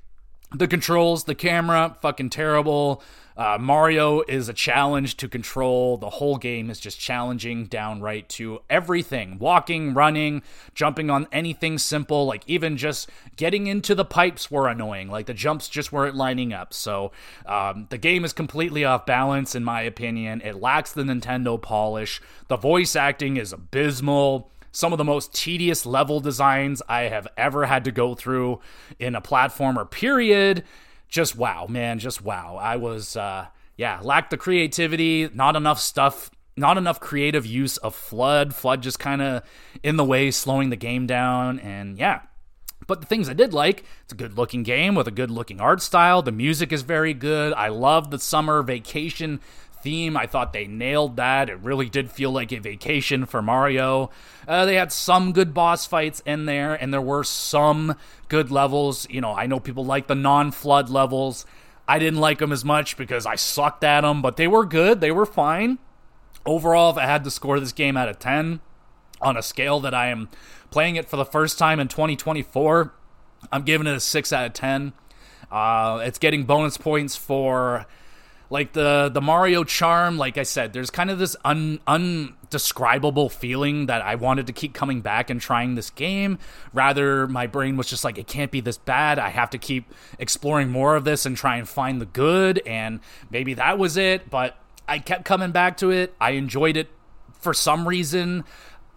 [0.54, 3.04] the controls, the camera, fucking terrible.
[3.38, 5.98] Uh, Mario is a challenge to control.
[5.98, 10.42] The whole game is just challenging downright to everything walking, running,
[10.74, 15.10] jumping on anything simple, like even just getting into the pipes were annoying.
[15.10, 16.74] Like the jumps just weren't lining up.
[16.74, 17.12] So
[17.46, 20.42] um, the game is completely off balance, in my opinion.
[20.42, 22.22] It lacks the Nintendo polish.
[22.48, 27.66] The voice acting is abysmal some of the most tedious level designs I have ever
[27.66, 28.60] had to go through
[29.00, 30.64] in a platformer, period
[31.08, 32.58] just wow, man, just wow.
[32.62, 33.48] I was, uh,
[33.78, 38.54] yeah, lacked the creativity, not enough stuff, not enough creative use of FLUDD.
[38.54, 39.44] FLUDD just kind of
[39.82, 42.22] in the way, slowing the game down, and yeah.
[42.88, 45.62] But the things I did like, it's a good looking game with a good looking
[45.62, 46.22] art style.
[46.22, 47.54] The music is very good.
[47.54, 49.40] I love the summer vacation
[49.86, 50.18] theme.
[50.18, 51.48] I thought they nailed that.
[51.48, 54.10] It really did feel like a vacation for Mario.
[54.48, 57.96] Uh, they had some good boss fights in there, and there were some
[58.28, 59.08] good levels.
[59.12, 61.46] You know, I know people like the non FLUDD levels.
[61.88, 65.02] I didn't like them as much because I sucked at them, but they were good.
[65.02, 65.78] They were fine.
[66.44, 68.60] Overall, if I had to score this game out of 10
[69.22, 70.30] on a scale that I am
[70.72, 72.92] playing it for the first time in 2024,
[73.52, 74.94] I'm giving it a 6 out of 10.
[75.52, 77.86] Uh, it's getting bonus points for
[78.56, 83.88] like the the Mario charm, like I said, there's kind of this un undescribable feeling
[83.88, 86.40] that I wanted to keep coming back and trying this game.
[86.72, 89.20] Rather, my brain was just like, it can't be this bad.
[89.20, 92.62] I have to keep exploring more of this and try and find the good.
[92.66, 94.56] And maybe that was it, but
[94.88, 96.16] I kept coming back to it.
[96.22, 96.88] I enjoyed it
[97.34, 98.46] for some reason.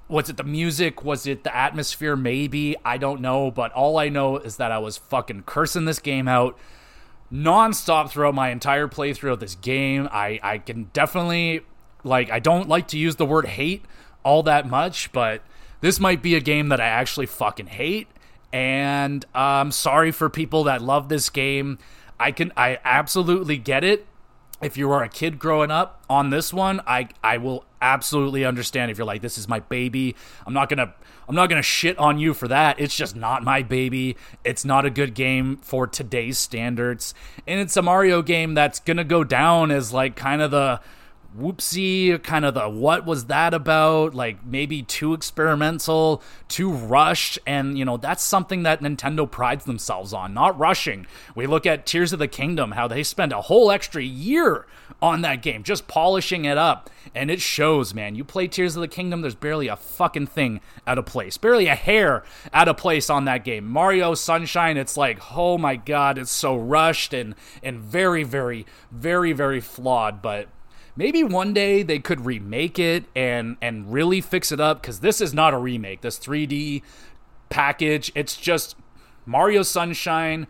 [0.06, 1.02] Was it the music?
[1.02, 2.14] Was it the atmosphere?
[2.14, 2.76] Maybe.
[2.84, 3.50] I don't know.
[3.50, 6.56] But all I know is that I was fucking cursing this game out
[7.32, 10.08] nonstop throughout my entire playthrough of this game.
[10.10, 11.62] I, I can definitely,
[12.04, 13.84] like, I don't like to use the word hate
[14.24, 15.42] all that much, but
[15.80, 18.08] this might be a game that I actually fucking hate.
[18.52, 21.78] And I'm um, sorry for people that love this game.
[22.18, 24.06] I can, I absolutely get it
[24.60, 28.90] if you are a kid growing up on this one, I I will absolutely understand
[28.90, 30.16] if you're like this is my baby.
[30.46, 30.92] I'm not to
[31.28, 32.80] I'm not to shit on you for that.
[32.80, 34.16] It's just not my baby.
[34.44, 37.14] It's not a good game for today's standards.
[37.46, 40.80] And it's a Mario game that's to go down as like kind of the
[41.36, 44.14] whoopsie kind of the what was that about?
[44.14, 50.12] Like maybe too experimental too rushed and you know that's something that nintendo prides themselves
[50.12, 51.06] on not rushing.
[51.34, 54.66] We look at tears of the kingdom how they spend a whole extra year
[55.02, 58.14] on that game just polishing it up and it shows man.
[58.14, 61.66] You play tears of the kingdom there's barely a fucking thing out of place barely
[61.66, 62.24] a hair
[62.54, 63.66] out of place on that game.
[63.66, 69.34] Mario sunshine it's like oh my god it's so rushed and and very very very
[69.34, 70.48] very flawed but
[70.98, 75.20] maybe one day they could remake it and and really fix it up because this
[75.22, 76.02] is not a remake.
[76.02, 76.82] This 3D
[77.48, 78.76] package, it's just
[79.24, 80.48] Mario Sunshine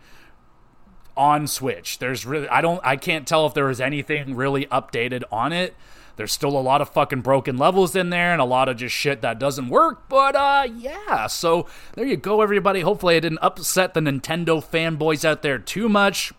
[1.15, 1.99] on Switch.
[1.99, 5.75] There's really I don't I can't tell if there is anything really updated on it.
[6.15, 8.93] There's still a lot of fucking broken levels in there and a lot of just
[8.93, 11.27] shit that doesn't work, but uh yeah.
[11.27, 12.81] So there you go everybody.
[12.81, 16.33] Hopefully I didn't upset the Nintendo fanboys out there too much.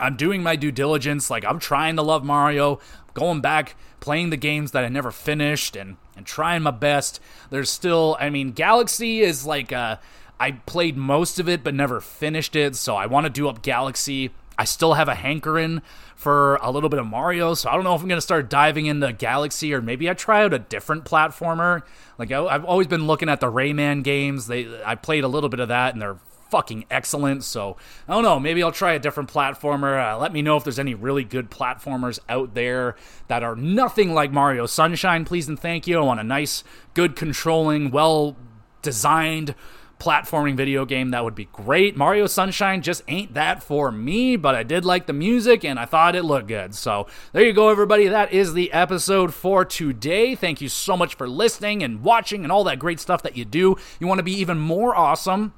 [0.00, 1.30] I'm doing my due diligence.
[1.30, 2.80] Like, I'm trying to love Mario,
[3.14, 7.20] going back, playing the games that I never finished, and, and trying my best.
[7.50, 9.96] There's still, I mean, Galaxy is like, uh,
[10.38, 13.62] I played most of it, but never finished it, so I want to do up
[13.62, 14.30] Galaxy.
[14.58, 15.80] I still have a hankering
[16.16, 18.50] for a little bit of Mario, so I don't know if I'm going to start
[18.50, 21.82] diving into Galaxy or maybe I try out a different platformer.
[22.18, 24.48] Like I, have always been looking at the Rayman games.
[24.48, 26.18] They I played a little bit of that and they're
[26.50, 27.44] fucking excellent.
[27.44, 27.76] So
[28.08, 28.40] I don't know.
[28.40, 30.12] Maybe I'll try a different platformer.
[30.12, 32.96] Uh, let me know if there's any really good platformers out there
[33.28, 35.24] that are nothing like Mario Sunshine.
[35.24, 35.98] Please and thank you.
[35.98, 38.36] I want a nice, good controlling, well
[38.82, 39.54] designed
[40.00, 41.96] platforming video game that would be great.
[41.96, 45.84] Mario Sunshine just ain't that for me, but I did like the music and I
[45.84, 46.74] thought it looked good.
[46.74, 48.08] So there you go, everybody.
[48.08, 50.34] That is the episode for today.
[50.34, 53.44] Thank you so much for listening and watching and all that great stuff that you
[53.44, 53.76] do.
[54.00, 55.52] You want to be even more awesome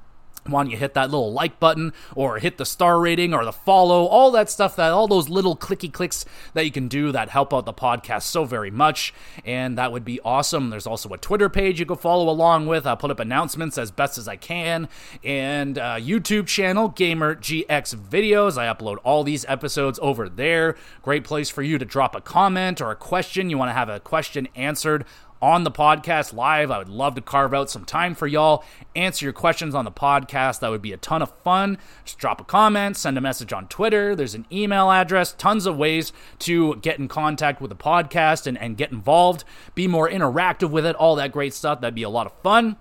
[0.45, 3.51] why don't you hit that little like button or hit the star rating or the
[3.51, 7.29] follow, all that stuff, that all those little clicky clicks that you can do that
[7.29, 9.13] help out the podcast so very much.
[9.45, 10.69] And that would be awesome.
[10.69, 12.85] There's also a Twitter page you can follow along with.
[12.85, 14.89] i'll put up announcements as best as I can.
[15.23, 18.57] And uh, YouTube channel, Gamer GX Videos.
[18.57, 20.75] I upload all these episodes over there.
[21.01, 23.49] Great place for you to drop a comment or a question.
[23.49, 25.05] You want to have a question answered
[25.43, 26.71] on the podcast live.
[26.71, 28.63] I would love to carve out some time for y'all,
[28.95, 30.61] answer your questions on the podcast.
[30.61, 31.77] That would be a ton of fun.
[32.05, 34.15] Just drop a comment, send a message on Twitter.
[34.15, 38.57] There's an email address, tons of ways to get in contact with the podcast and,
[38.57, 39.43] and get involved,
[39.75, 41.81] be more interactive with it, all that great stuff.
[41.81, 42.77] That'd be a lot of fun.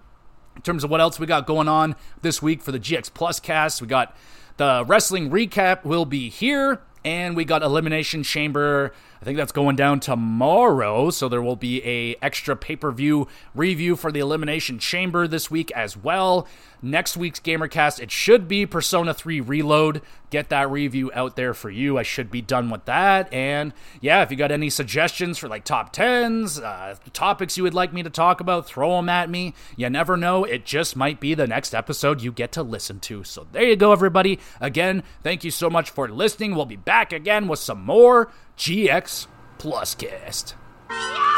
[0.54, 3.40] In terms of what else we got going on this week for the GX Plus
[3.40, 4.16] cast, we got
[4.56, 8.92] the wrestling recap will be here, and we got Elimination Chamber
[9.22, 14.10] I think that's going down tomorrow, so there will be a extra pay-per-view review for
[14.10, 16.48] the Elimination Chamber this week as well.
[16.84, 20.02] Next week's Gamercast, it should be Persona 3 Reload.
[20.30, 21.96] Get that review out there for you.
[21.98, 23.32] I should be done with that.
[23.32, 27.74] And yeah, if you got any suggestions for like top 10s, uh, topics you would
[27.74, 29.54] like me to talk about, throw them at me.
[29.76, 30.42] You never know.
[30.42, 33.22] It just might be the next episode you get to listen to.
[33.22, 34.40] So there you go, everybody.
[34.60, 36.56] Again, thank you so much for listening.
[36.56, 39.26] We'll be back again with some more GX
[39.58, 40.54] Pluscast.
[40.90, 41.31] Yeah!